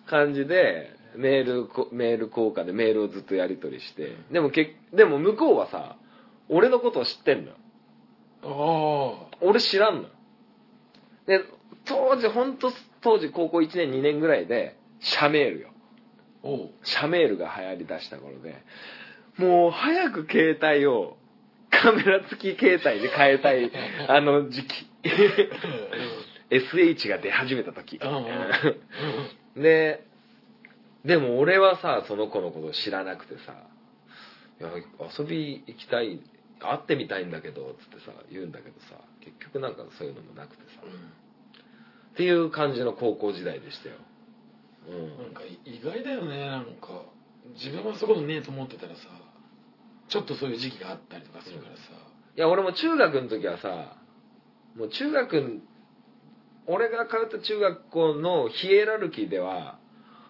[0.08, 4.16] 感じでメールこメール交換でメールをずっとやり取りして。
[4.32, 5.96] でもけでも向こうはさ
[6.50, 7.58] 俺のことを知ってんのよ。
[8.44, 10.10] あ俺知らんのよ。
[11.26, 11.42] で
[11.86, 12.70] 当時本当
[13.02, 15.70] 当時高校1年2年ぐらいでシャメールよ。
[16.84, 18.64] シャメールが流行りだした頃で
[19.38, 21.18] もう早く携帯を
[21.70, 23.72] カメラ付き携帯で変えたい
[24.08, 24.88] あの時期。
[26.50, 27.98] SH が出始めた時。
[27.98, 28.16] うんうん。
[28.16, 30.06] うんで
[31.06, 33.54] でも俺はさその子のこと知らなくてさ
[34.60, 34.70] 「いや
[35.18, 36.20] 遊び行きたい
[36.60, 40.82] 会ってみたいんだけど」つってさ言うんだけどさ結局なんかそういうのもなくてさ
[42.18, 43.96] っていう感じの高校時代でしたよ。
[44.90, 45.24] うん。
[45.24, 46.48] なんか意外だよね。
[46.48, 47.04] なんか
[47.54, 49.02] 自分はそことねえと思ってたらさ
[50.10, 51.82] ちょっとそういう時期があったりとかするからさ、
[52.36, 53.98] いや俺も中学の時はさ
[54.76, 55.62] もう中学
[56.66, 59.80] 俺が通った中学校のヒエラルキーでは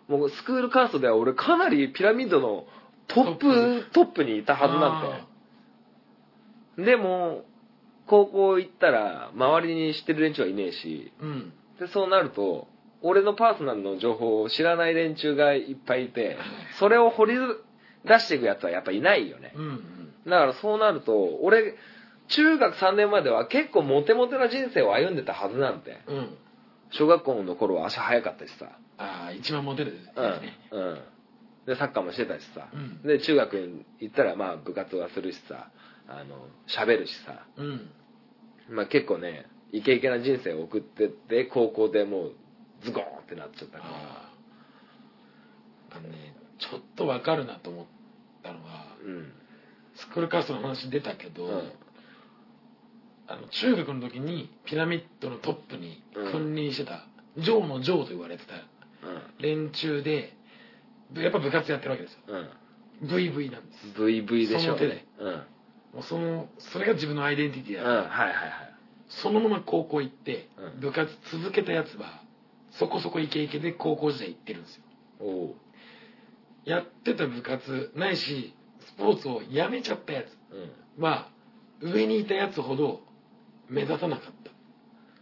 [0.07, 2.65] もうスクールカーストでは俺かなりピラミッドの
[3.07, 5.23] トップトップにいたはずな
[6.83, 7.45] んてでも
[8.07, 12.67] 高校行ったら周りに知ってる連中はいねえしうんでそうなると
[13.01, 16.37] 俺のパーソナルの情報を知らない連中がいっぱいいて
[16.79, 17.35] それを掘り
[18.05, 19.53] 出していくやつはやっぱいないよね。
[19.55, 20.11] うんうん。
[20.25, 21.75] だからそうなると俺
[22.29, 25.99] 中学3年までは結構モテモテな人生を歩んでたはずなんて。
[26.07, 26.37] うん。
[26.91, 28.79] 小学校の頃は足早かったしさ。
[28.97, 30.57] ああ一番モテるうんやつね。
[30.71, 30.99] うん。
[31.65, 33.01] でサッカーもしてたしさ、うん。
[33.03, 35.69] で中学に行ったらまあ部活はするしさ。
[36.09, 37.89] あの喋るしさ、うん。
[38.69, 42.35] まあ、結構ねイケイケな人生を送ってって高校でもう
[42.83, 44.27] ズゴーンってなっちゃったから。
[45.89, 47.85] あのねちょっとわかるなと思っ
[48.43, 49.31] たのはうん。
[49.95, 51.71] スクールカーストの話出たけど、うん。
[53.27, 57.05] あの中学の時にピラミッドのトップに君臨してた、
[57.37, 58.53] ジョーのジョーと言われてた
[59.39, 60.33] 連中で
[61.15, 62.19] やっぱ部活やってるわけですよ。
[62.27, 63.07] うん。
[63.09, 64.01] VV なんです。
[64.01, 65.05] うん VV でしょその手で。
[65.19, 65.27] うん。
[65.27, 65.43] うん
[65.93, 68.66] もうそのそれが自分のアイデンティティだから、はいはいはい
[69.09, 70.79] そのまま高校行って、うん。
[70.81, 72.21] 部活続けたやつは
[72.71, 74.83] そこそこイケイケで高校時代行ってるんですよ。
[75.19, 75.55] おう。
[76.65, 80.25] やってた部活ないしスポーツをやめちゃったやつ
[80.97, 81.03] うん。
[81.03, 81.29] は
[81.81, 83.01] 上にいたやつほど
[83.69, 84.51] 目立たなかった。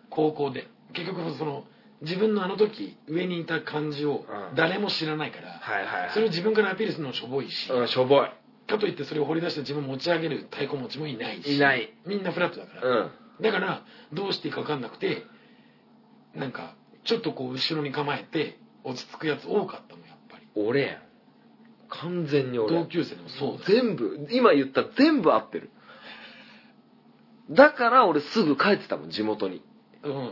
[0.09, 0.67] 高校で。
[0.93, 1.65] 結局その
[2.01, 4.55] 自分のあの時上にいた感じをうん。
[4.55, 6.09] 誰も知らないから、はいはいはい。
[6.11, 8.31] それを自分からアピールするのもしょぼいし、うんしょぼい。
[8.67, 11.93] かといってそれを掘り出して自分を持ち上げる太鼓持ちもいないしいない。
[12.07, 13.11] みんなフラットだから、うん
[13.41, 13.83] だから
[14.13, 15.23] どうしていいか分かんなくて
[16.35, 20.47] なんかちょっとこう後ろに構えて落ち着くやつ多かったもんやっぱり。
[20.55, 21.01] 俺やん。
[21.89, 25.69] 完全に俺同級生でもそうだ全部今言った全部合ってる。
[27.51, 29.63] だから俺すぐ帰ってたもん地元に。
[30.03, 30.31] うん。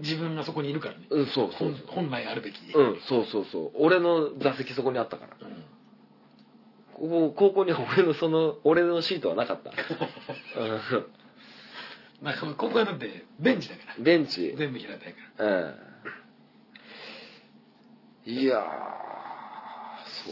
[0.00, 1.06] 自分がそこにいるからね。
[1.10, 1.68] うんそうそう。
[1.86, 3.70] 本本来あるべき、うんそうそうそう。
[3.76, 5.36] 俺の座席そこにあったから。
[5.40, 5.64] うん。
[6.94, 9.70] ここ高校には俺のその俺のシートはなかった
[12.22, 13.94] まあここはだってベンチだから。
[13.96, 14.54] うんベンチ。
[14.56, 15.46] 全部平たいから。
[15.46, 15.64] う
[18.26, 18.30] ん。
[18.32, 18.62] いやー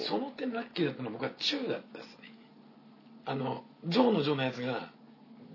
[0.05, 2.33] そそうの点ラッキーだったのは僕は中だったっすね。
[3.27, 4.91] あのジョーのジョーのやつが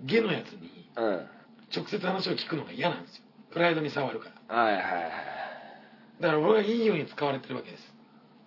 [0.04, 1.26] ゲのやつにうん。
[1.74, 3.22] 直接話を聞くのが嫌なんですよ。
[3.52, 4.56] プライドに触るから。
[4.56, 5.10] はいはいはい。
[6.20, 7.94] だから俺がいいように使われてるわけです。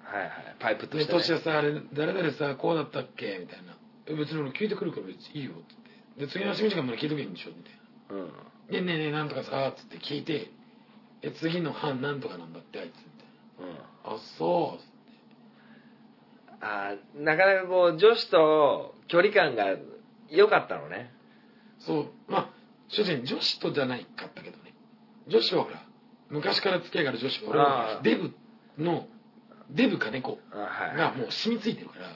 [0.04, 0.32] はいはい。
[0.60, 3.78] パイプとでして、ね、年はさあれ誰々さこうだったっけみたいな。
[4.08, 5.76] え別に俺聞いてくるから別にいいよって
[6.18, 7.74] で次の休み時間まで聞いとけんでしょみたい
[8.09, 8.16] な。
[8.24, 8.32] うん。
[8.72, 10.51] でねえねえなんとかさっつって聞いて
[11.22, 13.01] え次の班なんとかなんだってあいつみ
[13.59, 13.76] たいうん。
[13.76, 14.84] なあそう
[16.62, 19.76] あーなかなかこう女子と距離感が
[20.30, 21.12] 良かったのね。
[21.80, 22.05] そう。
[22.32, 22.49] まあ
[22.89, 24.74] 正直女子とじゃないかったけどね。
[25.28, 25.82] 女子はほら
[26.30, 28.32] 昔から付き合いがある女子は俺あはあデブ
[28.78, 29.07] の
[29.70, 30.97] デブ金子あはい。
[30.97, 32.16] がもう染みついてるから、うん。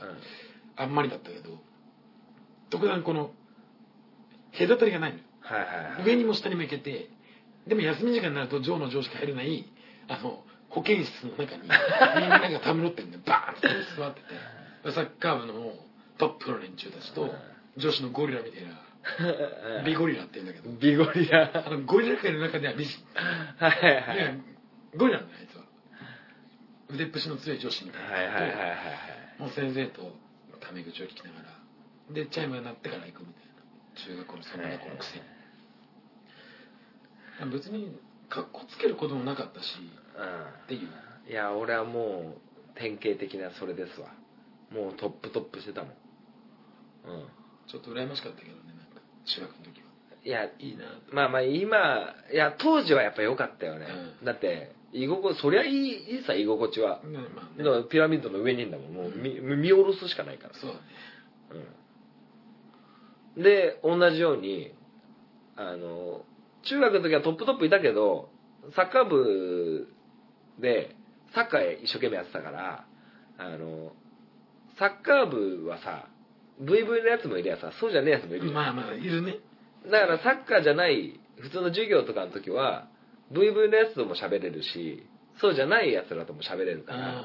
[0.78, 1.58] あんまりだったけど
[2.70, 3.32] 特段この
[4.58, 5.18] 隔たりがないの。
[5.18, 6.06] よはいはいはい。
[6.06, 7.10] 上にも下にも行けて
[7.68, 9.66] でも休み時間になると上の上しか入れない
[10.08, 15.74] あの保健室の中に みんながたむろってんでバーンって座っててサッカー部の
[16.18, 17.34] トップの連中たちと
[17.78, 20.72] 女子のゴリラみたいな美ゴリラって言うんだけど。
[20.78, 21.52] 美ゴリラ。
[21.66, 23.04] あのゴリラ界の中では美人
[23.58, 23.70] はい
[24.02, 24.40] はい
[24.96, 25.64] ゴリラなんだよあいつは。
[26.90, 28.10] 腕っぷしの強い女子みたいな。
[28.10, 29.42] はいはいはいはいはい。
[29.42, 30.16] もう先生と
[30.60, 32.14] タメ口を聞きながら。
[32.14, 33.45] でチャイムが鳴ってから行くみたいな
[33.96, 35.18] 中学校のそんな子のくせ
[37.46, 37.52] に。
[37.52, 37.98] 別に
[38.30, 39.66] かっこつけることもなかったし
[40.64, 40.90] っていう。
[41.28, 41.32] うん。
[41.32, 44.10] いや俺はもう典型的なそれですわ。
[44.72, 45.92] もうトップトップしてたもん。
[45.92, 47.28] うん。
[47.68, 49.86] ちょっと羨ましかったけどねなんか中学の時は。
[50.24, 53.88] いやいいなまあまあ今いや当時はやっぱ良かったよね、
[54.20, 54.26] うん。
[54.26, 57.84] だって居心地そりゃいいいいさ居心地は、ねまあね。
[57.90, 58.94] ピラミッドの上にいんだもん。
[58.94, 60.54] もう見,、見下ろすしかないから。
[60.56, 60.82] そうだね。
[61.52, 61.85] うん
[63.38, 64.72] で同じように
[65.56, 66.26] あの
[66.64, 68.30] 中学の時はトップトップいたけど
[68.76, 69.88] サッカー部
[70.60, 70.96] で
[71.34, 72.86] サッカー一生懸命やってたから
[73.38, 73.92] あの
[74.80, 76.08] サッカー部はさ
[76.60, 79.36] ブイブイのやつもいるやさそうじゃねえやつもいるよまあまあいるね。
[79.92, 82.88] だからサッカーじゃない普通の授業とかの時は
[83.32, 85.06] ブイブイのやつとも喋れるし
[85.42, 87.24] そうじゃないやつらとも喋れるから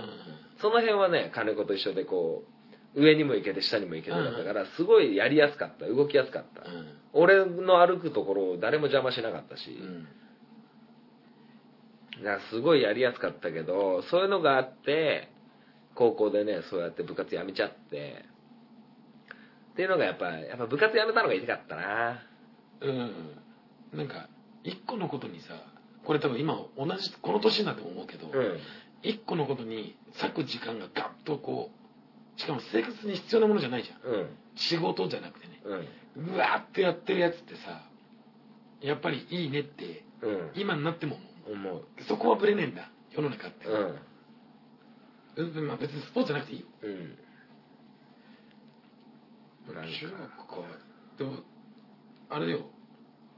[0.61, 2.60] その辺はね金子と一緒でこう
[2.95, 6.63] 上にも行けて下にも行けてだったからすごいやりやすかった動きやすかった。
[6.69, 6.87] うん。
[7.13, 10.05] 俺の歩くところを誰も邪魔しなかったし、うん。
[12.25, 15.31] だからすごいやりやすかったけどそういうのがあって
[15.95, 18.25] 高校でねそうやって部活やめちゃって。
[19.73, 22.19] っていうのがやっぱやっぱ部活やめたのが痛かったな。
[22.81, 23.37] うん。
[23.95, 24.29] なんか
[24.65, 25.55] 一個のことにさ
[26.05, 28.59] これ多分今同じこの年になっても思うけど、うん。
[29.03, 31.80] 一個のことに割く時間がガッとこう
[32.41, 34.11] しかも生活に必要なものじゃないじゃん。
[34.11, 34.29] うん。
[34.57, 35.61] 仕事じゃなくてね。
[36.17, 36.35] うん。
[36.35, 37.83] うわーってやってるやつってさ
[38.81, 40.51] やっぱりいいねってうん。
[40.55, 41.17] 今になっても
[41.47, 41.85] 思思う。
[41.99, 42.91] うそこはぶれねえんだ。
[43.11, 43.99] 世の中って、うん。
[45.37, 46.67] うんまあ、別にスポーツじゃなくていいよ。
[46.83, 47.19] うん。
[49.67, 50.57] 中学か
[51.19, 51.33] でも
[52.29, 52.61] あれよ。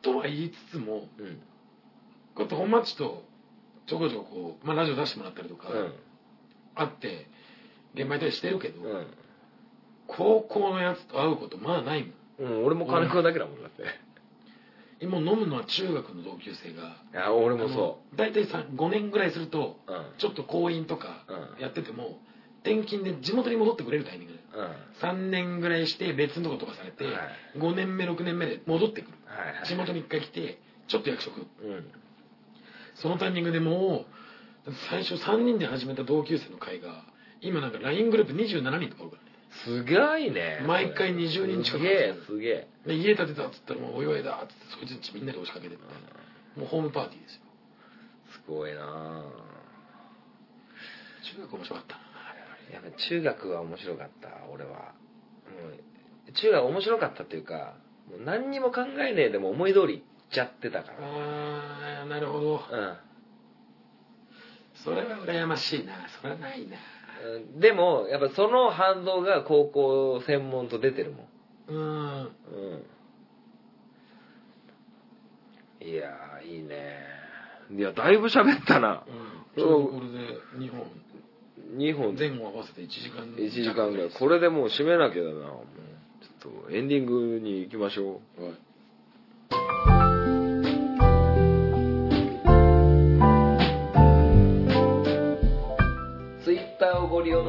[0.03, 1.41] とは言いつつもうん。
[2.35, 3.25] こうやって本町と
[3.87, 5.93] ちょこちょここう、まあ、ラジオ出してもらったりとか、うん。
[6.75, 7.27] あって
[7.95, 9.07] 現場行ったりしてるけど、うん
[10.09, 12.03] 高校のやつと会うことまあない
[12.38, 13.84] もんうん、俺も金子だけだもんだって。
[15.01, 19.93] 今飲むのは中学の同級生がいや、俺もそ大体さ5年ぐらいするとう。
[19.93, 20.05] うん。
[20.18, 21.24] ちょっと婚姻とか
[21.59, 22.18] うんやってても
[22.62, 24.61] 転勤で地元に戻ってくれるタイミングでうん。
[24.61, 27.14] はい3年ぐらいして別のとことかされて、はい
[27.59, 29.66] 5年目6年目で戻ってくるはい。
[29.66, 31.47] 地元に1回来てちょっと役職うん。
[32.97, 34.05] そのタイミングでも
[34.66, 37.05] う最初3人で始めた同級生の会が
[37.43, 39.32] 今なんか LINE グループ27人とかおるからね
[39.64, 40.64] すごいね。
[40.66, 42.68] 毎回20人近くすげえ、すげえ。
[42.86, 45.84] で家建てたっつったらもうお祝いだっつってそいつんちみんなで押しかけてって
[46.59, 47.40] もうホームパーティーですよ
[48.32, 49.24] すごいな
[51.36, 52.12] 中学面白かったな
[52.72, 54.70] やっぱ中学は面白かった、俺は。
[54.70, 54.76] も
[56.28, 57.74] う、中学面白かったっていうか、
[58.11, 60.97] もう何にも考えねえでも思い通り行っちゃってたから。
[61.01, 62.97] あーなるほどうん。
[64.84, 66.82] それは羨ましいなそれはないなうん
[67.61, 71.27] でも、やっぱその反動が高校専門と出てるもん。
[71.68, 72.31] うん
[75.81, 75.87] うん。
[75.87, 76.99] いやー、いいね。
[77.70, 79.05] いや、だいぶ喋ったな。
[79.57, 80.87] ちょうどこれで2本
[81.77, 84.11] 2本、前後合わせて1時間1時間ぐらい。
[84.11, 85.35] これでもう締めなきゃだな。
[85.35, 88.45] もうちょっとエンディングに行きましょう。
[88.45, 88.72] はい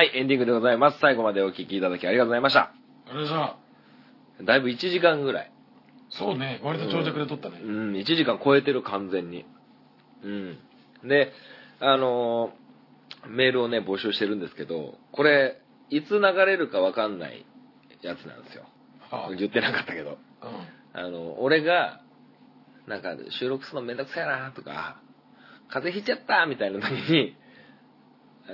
[0.00, 0.98] はい、エンディングでございます。
[0.98, 2.72] 最後までお聞きいただきありがとうございました。
[3.10, 3.58] あれさ
[4.42, 5.52] だいぶ1時間ぐらい。
[6.08, 9.44] そうね割と長尺で撮ったね、うん、1時間超えてる完全に。
[10.24, 10.58] うん。
[11.06, 11.32] で、
[11.80, 17.44] あのーメールをね、募集してるんですけど、これ、いつ流れるかわかんない
[18.00, 18.64] やつなんですよ。
[19.10, 20.12] はあ言ってなかったけど。
[20.12, 20.18] うん
[20.98, 22.00] あの、俺が、
[22.86, 24.96] なんか、収録するのめんどくさいなとか、
[25.68, 27.36] 風邪ひいちゃったみたいな時に、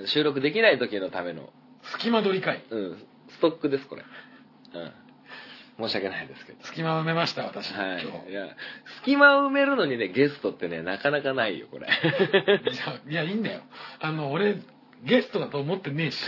[0.07, 1.51] 収録できない時のための、
[1.83, 4.05] 隙間取り会うん、ストックです、これ。
[4.75, 4.93] うん。
[5.79, 6.65] 申し訳ないですけど。
[6.65, 8.03] 隙間埋めました私、はい。
[8.03, 8.49] 今日いや、
[9.03, 11.87] 隙間を埋めるのにね、ゲストってね、なかなかないよ、これ。
[13.07, 13.61] いやいやいいんだよ
[14.01, 14.57] あの俺
[15.05, 16.25] ゲストだと思ってねえし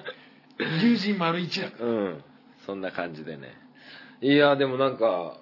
[0.82, 2.24] 友人丸一だからうん。
[2.66, 3.54] そんな感じでね。
[4.20, 5.36] いや、でもなんか、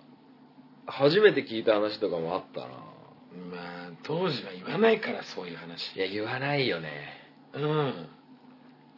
[0.86, 2.66] 初めて聞いた話とかもあったな。
[2.66, 7.25] まあ当時は言わないからそういう話いや、言わないよね。
[7.56, 8.08] うん。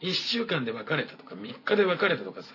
[0.01, 2.47] 1週間で別れたとか3日で別れたとかさ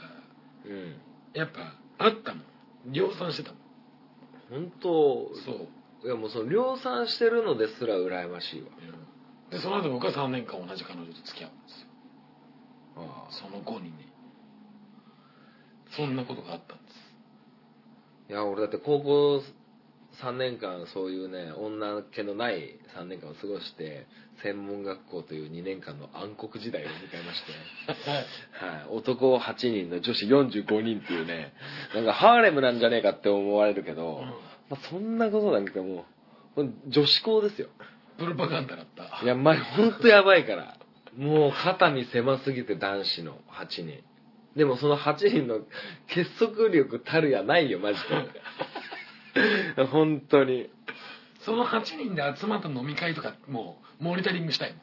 [0.66, 0.96] うん。
[1.34, 2.92] やっぱあったもん。
[2.92, 3.60] 量産してたもん。
[4.50, 5.52] 本当そ
[6.04, 8.68] う、いやもうその量産してるのですら羨ましいわ。
[9.48, 9.50] うん。
[9.50, 11.86] でその後僕は3年間同じ彼女と付き合うんですよ。
[12.96, 13.28] あ。
[13.30, 14.08] その後にね。
[15.96, 16.94] そんなことがあったんです。
[18.30, 19.42] いや、俺だって高校
[20.22, 24.06] 3年間そういうね、女気のない3年間を過ごして、
[24.42, 31.52] 専門学校という2年間の暗黒時代を迎えまして、はい、男8人の女子45人っていうね、
[31.94, 34.24] なんかハーレムなんじゃねえかって思われるけど、うん
[34.70, 36.04] まあ、そんなことなんかも
[36.56, 37.68] う、女子校ですよ。
[38.18, 40.76] プロパガンダだったいや、まあ、ほんとやばいから。
[41.16, 44.02] もう肩身狭すぎて男子の8人。
[44.56, 45.60] でもその8人の
[46.08, 48.08] 結束力たるやないよマジで
[49.90, 50.70] 本当に。
[51.40, 54.74] その8人で集まった飲み会とかもうモニタリングしたい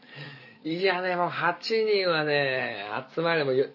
[0.64, 2.86] いやでも8人はね
[3.16, 3.66] 集まればよ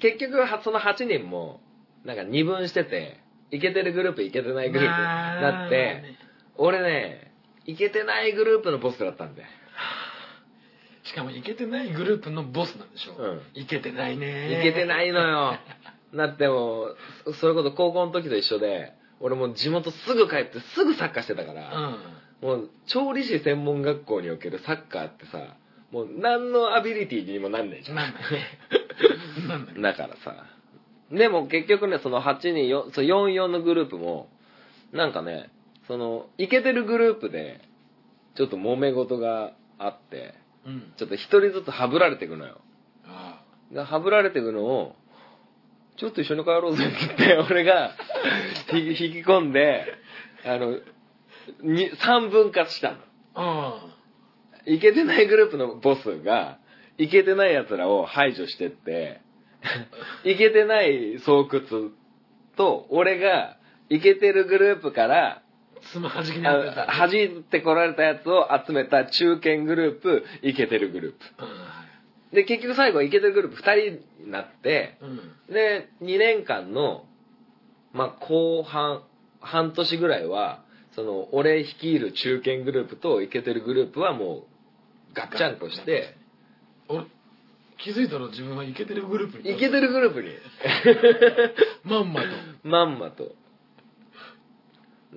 [0.00, 1.60] 結局はその8人も
[2.04, 3.20] なんか二分してて
[3.52, 6.16] イケてるグループイケてないグループになって
[6.56, 7.32] 俺ね
[7.66, 9.44] イケてないグループのボスだったんで
[11.08, 13.26] しかもイケてないグループのボスなんでしょ、う。
[13.26, 13.40] ん。
[13.54, 15.58] イケてないねいけてないのよ。
[16.14, 21.98] だってもう、そそれこそ高校の時と一緒で、俺もう地元すぐ帰ってすぐサッカーしてたかうら、ん
[22.40, 25.56] もう調理師専門学校におけるサッカーってさ、
[25.90, 27.96] もう何のアビリティにもなんないじゃん。
[27.96, 28.12] なん
[29.66, 30.44] だねだからさ。
[31.10, 34.28] でも結局ね、その8人、よそう44のグループも、
[34.92, 35.50] なんかね、
[35.88, 37.60] その、イケてるグループで、
[38.36, 40.34] ちょっと揉め事があって、
[40.66, 42.60] うんちょっと一人ずつはぶられていくのよ。
[43.74, 44.96] はぶられていくのを、
[45.98, 47.92] ちょっと一緒に帰ろうぜって言って、 俺が
[48.72, 49.84] 引き込んで、
[50.44, 50.78] あの、
[51.62, 52.96] に3分割したの。
[53.34, 53.98] ああ
[54.66, 56.58] イケてないグループのボスが、
[56.98, 59.20] イケてない奴らを排除してって、
[60.24, 61.48] イケてない巣窟
[62.56, 63.56] と、俺が、
[63.88, 65.42] イケてるグループから、
[65.80, 71.18] つまはじきにあってあ弾いてこられたやつを集めた中堅グループ、イケてるグループ。
[72.32, 75.54] で、結局最後はイケてるグループ2人になって、うん。
[75.54, 77.04] で、2年間の、
[77.92, 79.02] まあ、後半、
[79.40, 80.62] 半年ぐらいは、
[80.94, 84.46] その、俺率いる中堅グループとイケてるグループはも
[85.12, 86.16] う、ガッチャンコして、
[86.88, 87.04] 俺
[87.78, 89.54] 気づいたら自分はイケてるグループに。
[89.54, 90.30] イケてるグループに、
[91.84, 92.26] まんまと。
[92.68, 93.36] まんまと。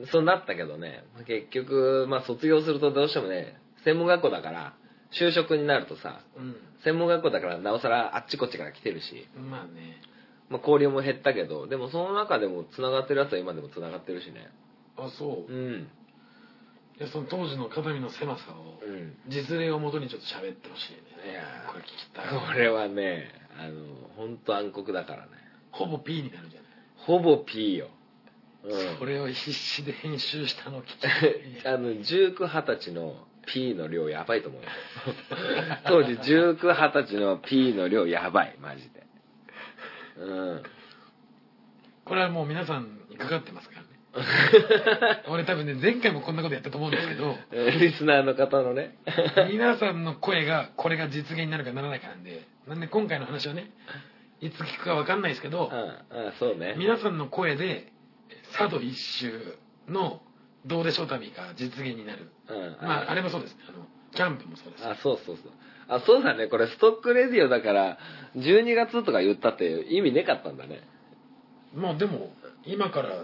[0.05, 4.73] そうなったけどね、結局、まあ、卒業するとどうしてもね、専門学校だから、
[5.11, 10.01] 就職になるとさ、うん専門学校だからなおさらあっちこっちから来てるし、まあね
[10.49, 14.49] まあ、交流も減ったけど、でもその中でも繋がってるやつは今でも繋がってるしね。
[14.97, 15.87] あそううん。
[16.99, 19.13] いやその当時の肩身の狭さをうん。
[19.27, 23.85] 実例をもとにちょっと喋ってほしいねいやーこれ聞きたいこれはね、あの、
[24.17, 25.31] ほんと暗黒だからね。
[25.71, 27.89] ほぼ P になるじゃないほぼ P よ。
[28.63, 28.97] うん。
[28.99, 31.11] それを必死で編集したの聞きたい
[31.65, 33.15] あの、19、20歳の
[33.53, 34.67] P の量やばいと思うよ。
[35.85, 39.03] 当時19、20歳の P の量やばい、マジで。
[40.17, 40.63] うん。
[42.05, 43.87] これはもう皆さんにかかってますからね
[45.29, 47.37] 俺多分ね前回もこんなことやったと思うんですけど
[47.79, 48.97] リスナーの方のね。
[49.49, 53.71] 皆さんの声がこれが実現になるかならないかなんでなんで今回の話はね
[54.41, 55.71] いつ聞くか分かんないですけど
[56.11, 56.75] うん、うん、そうね。
[56.77, 57.93] 皆さんの声で
[58.57, 59.55] 佐渡一周
[59.87, 60.21] の
[60.65, 62.77] どうでしょう旅が実現になるうん。
[62.81, 65.51] まああれもそうですねあのキャンプもそうですあ、そうそうそう。
[65.87, 66.47] あ、そうだね。
[66.47, 67.97] これストックレディオだから、
[68.35, 70.81] 12月とか言ったって意味ねかったんだね。
[71.75, 72.33] もうでも
[72.65, 73.23] 今から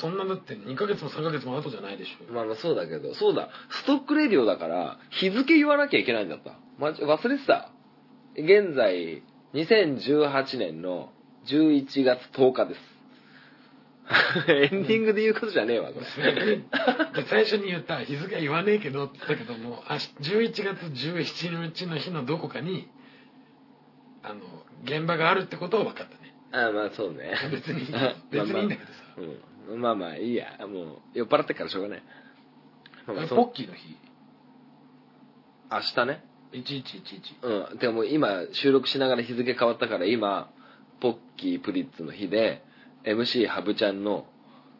[0.00, 3.48] そんなだって2ヶ月も3ヶ月も後じゃないでしょまあまあそうだけど、そうだ。
[3.70, 6.58] ストックレディオだから、日付言わなきゃいけないんだった。
[6.78, 7.70] まじ、忘れてた。
[8.36, 9.22] 現在、
[9.54, 11.10] 2018年の
[11.46, 12.97] 11月10日です。
[14.48, 16.32] エンディングで言うことじゃねえわ、これ。
[16.34, 16.62] で
[17.28, 22.88] 最初に言った日付は言わねえけどって言ったけども明日11月17日の日のどこかに
[24.22, 24.40] あの
[24.84, 27.32] 現場があるってことは分かったねあまあそうね。
[27.50, 29.80] 別に あ別にいいんだけどさまあまあうん。
[29.80, 30.66] まあまあいいや。
[30.66, 32.02] もう、酔っ払ってっからしょうがない。
[33.06, 33.96] ポッキーの日？
[35.70, 36.24] 明日ね。
[36.52, 37.78] 1111うん。
[37.78, 40.50] でも今収録しながら日付変わったから今、
[41.00, 42.62] ポッキープリッツの日で、
[43.04, 44.26] MC ハブちゃんの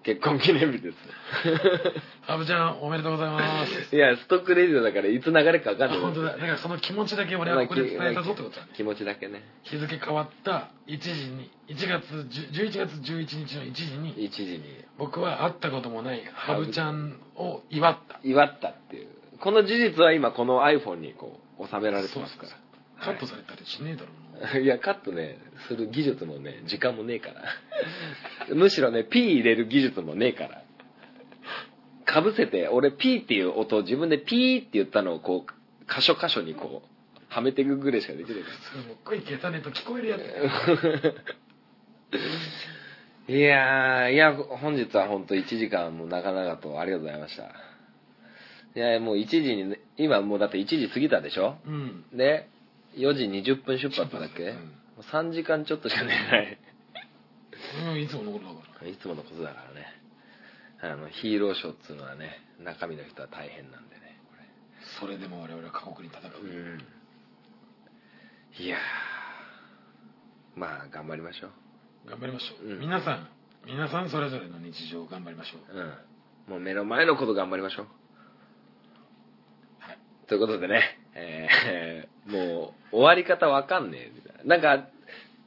[0.05, 0.97] 結婚記念日です。
[2.23, 5.99] ハブちゃんおめでとうございますいや、ストックレディオだからいつ流れるか分かんない。
[5.99, 9.43] あ本当だだからその気持ちだけ俺はここで伝えたぞってことだね気持ちだけね。
[9.65, 14.63] 日付変わった1時に1月10 11月11日の1時に1時に
[14.99, 19.09] 僕は会ったこともないハブちゃんを祝った祝ったっていう。
[19.41, 22.59] この事実は今この iPhone にこう収められてますかそうそうそう
[23.05, 24.28] カットされたりしねえだろうなら。
[24.63, 27.43] いや、カットね、する技術もね、時間もねえから。
[28.55, 30.63] むしろね、P 入れる技術もねえから。
[32.05, 36.89] かぶせて、俺 P っていう音を自分で P って言ったのをこう、箇所箇所にこう、
[37.29, 38.57] はめていくぐらいしかできないかす
[39.05, 41.13] ごい下手ねと聞こえるやつら。
[43.37, 47.43] いやー、いや、本日は本当1時間も長々とありがとうございました。
[48.75, 51.59] いや、もう1時にね、今もうだって1時過ぎたでしょ？
[51.67, 52.49] うんで、
[52.99, 54.57] 4時20分出発だっけ、うん。
[54.57, 54.63] も
[54.99, 56.59] う3時間ちょっとしか寝ない。
[57.93, 58.89] うんいつものことだから。
[58.89, 59.87] いつものことだからね。
[60.81, 62.31] あの、ヒーローショーっつうのはね、
[62.61, 64.35] 中身の人は大変なんでね、こ
[65.01, 66.55] それでも我々は過酷に戦う、れ。
[66.55, 66.81] うん。
[68.59, 68.81] いやー、
[70.59, 72.11] まあ頑張りましょう。
[72.11, 72.81] 頑張りましょう、うん。
[72.81, 73.29] 皆さん
[73.67, 75.77] 皆さんそれぞれの日常を頑張りましょう。
[75.77, 76.53] うん。
[76.53, 77.87] もう目の前のこと頑張りましょう。
[79.81, 79.99] はい。
[80.27, 80.83] ということでね、
[81.19, 84.57] えーもう終わり方わかんねえみたいな。
[84.57, 84.89] なんか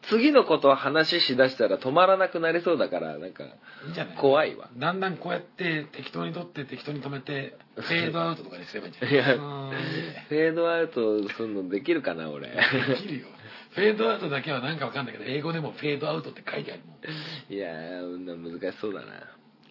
[0.09, 3.47] 次のことを話しだしたら止まらなくなりそうだからなんかい
[3.88, 4.17] いんじゃない。
[4.17, 4.69] 怖いわ。
[4.76, 12.47] だんだんこうやって適当に取って適当に止めて フェードアウトとかにすればいいんじゃないいやフェードアウトするのできるかな俺。
[12.47, 12.55] で
[12.97, 13.28] きるよ。
[13.74, 17.53] フェードアウトだけはなんかわかんないけど英語でもフェードアウトって書いてあるもん。
[17.53, 19.05] いやー難しそうだな。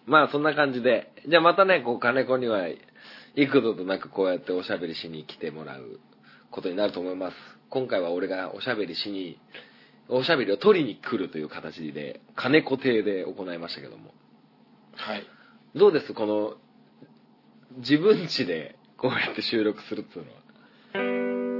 [0.05, 1.11] まあそんな感じで。
[1.27, 2.67] じゃあまたねこう金子には
[3.35, 5.99] 幾度となくこうやっておしゃべりしに来てもらう
[6.49, 7.35] ことになると思います。
[7.69, 9.39] 今回は俺がおしゃべりしに
[10.09, 14.13] おしゃべりを取りに来るという形で金子亭で行いましたけども。
[14.95, 15.25] はい。
[15.75, 16.13] どうです？
[16.13, 16.55] この
[17.77, 20.41] 自分家でこうやって収録するっていうのは。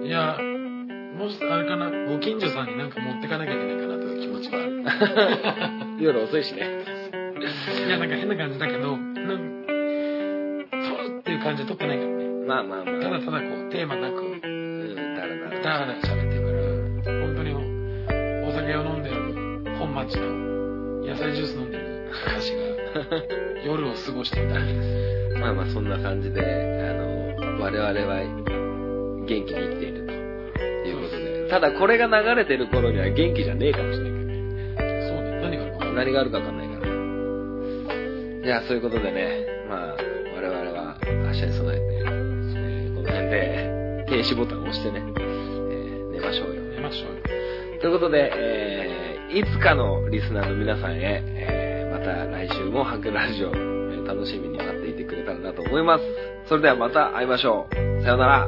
[0.06, 0.38] いや
[1.18, 6.04] もしあれかなご近所さんになんか持ってかなきゃいけないかなという気持ちはある。
[6.04, 6.60] 夜遅いしね。
[7.88, 9.66] いやなんか変な感じだけどなん
[11.32, 12.26] いう感じで撮ってないからね。
[12.46, 13.02] まあまあまあ。
[13.02, 17.54] ただただこうテーマなくうんだらだらダラダラ喋ってるから本当に
[18.46, 20.28] お酒を飲んでる本町の
[21.06, 22.72] 野菜ジュース飲んでる私が
[23.66, 24.82] 夜を過ごしてるだけで
[25.34, 25.40] す。
[25.40, 27.94] まあまあそんな感じで、あの、我々は
[29.26, 30.12] 元気に生きていると
[30.88, 31.48] いうことで。
[31.50, 34.76] ただこれが流れてる頃には元気じゃねえかもしれないけどね。
[35.08, 35.32] そうね。
[35.42, 36.76] 何があるか分かんない何があるかわかんないか
[38.42, 38.46] ら。
[38.46, 40.01] じゃあそういうことでね、まあ
[44.12, 46.62] 停止ボタンを押してね、えー寝ましょうよ。
[46.76, 47.22] 寝ましょうよ
[47.80, 56.04] ということで、えーいつかのリスナーの皆さんへ、えーまた来週もハンクラジオ、えー楽しみに待っていてくれたらなと思います。
[56.50, 57.76] それではまた会いましょう。
[58.04, 58.48] さようなら。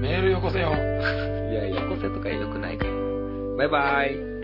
[0.00, 2.90] メールよこせよ いや、よこせとかひどくないから。
[3.58, 4.35] バイバイ。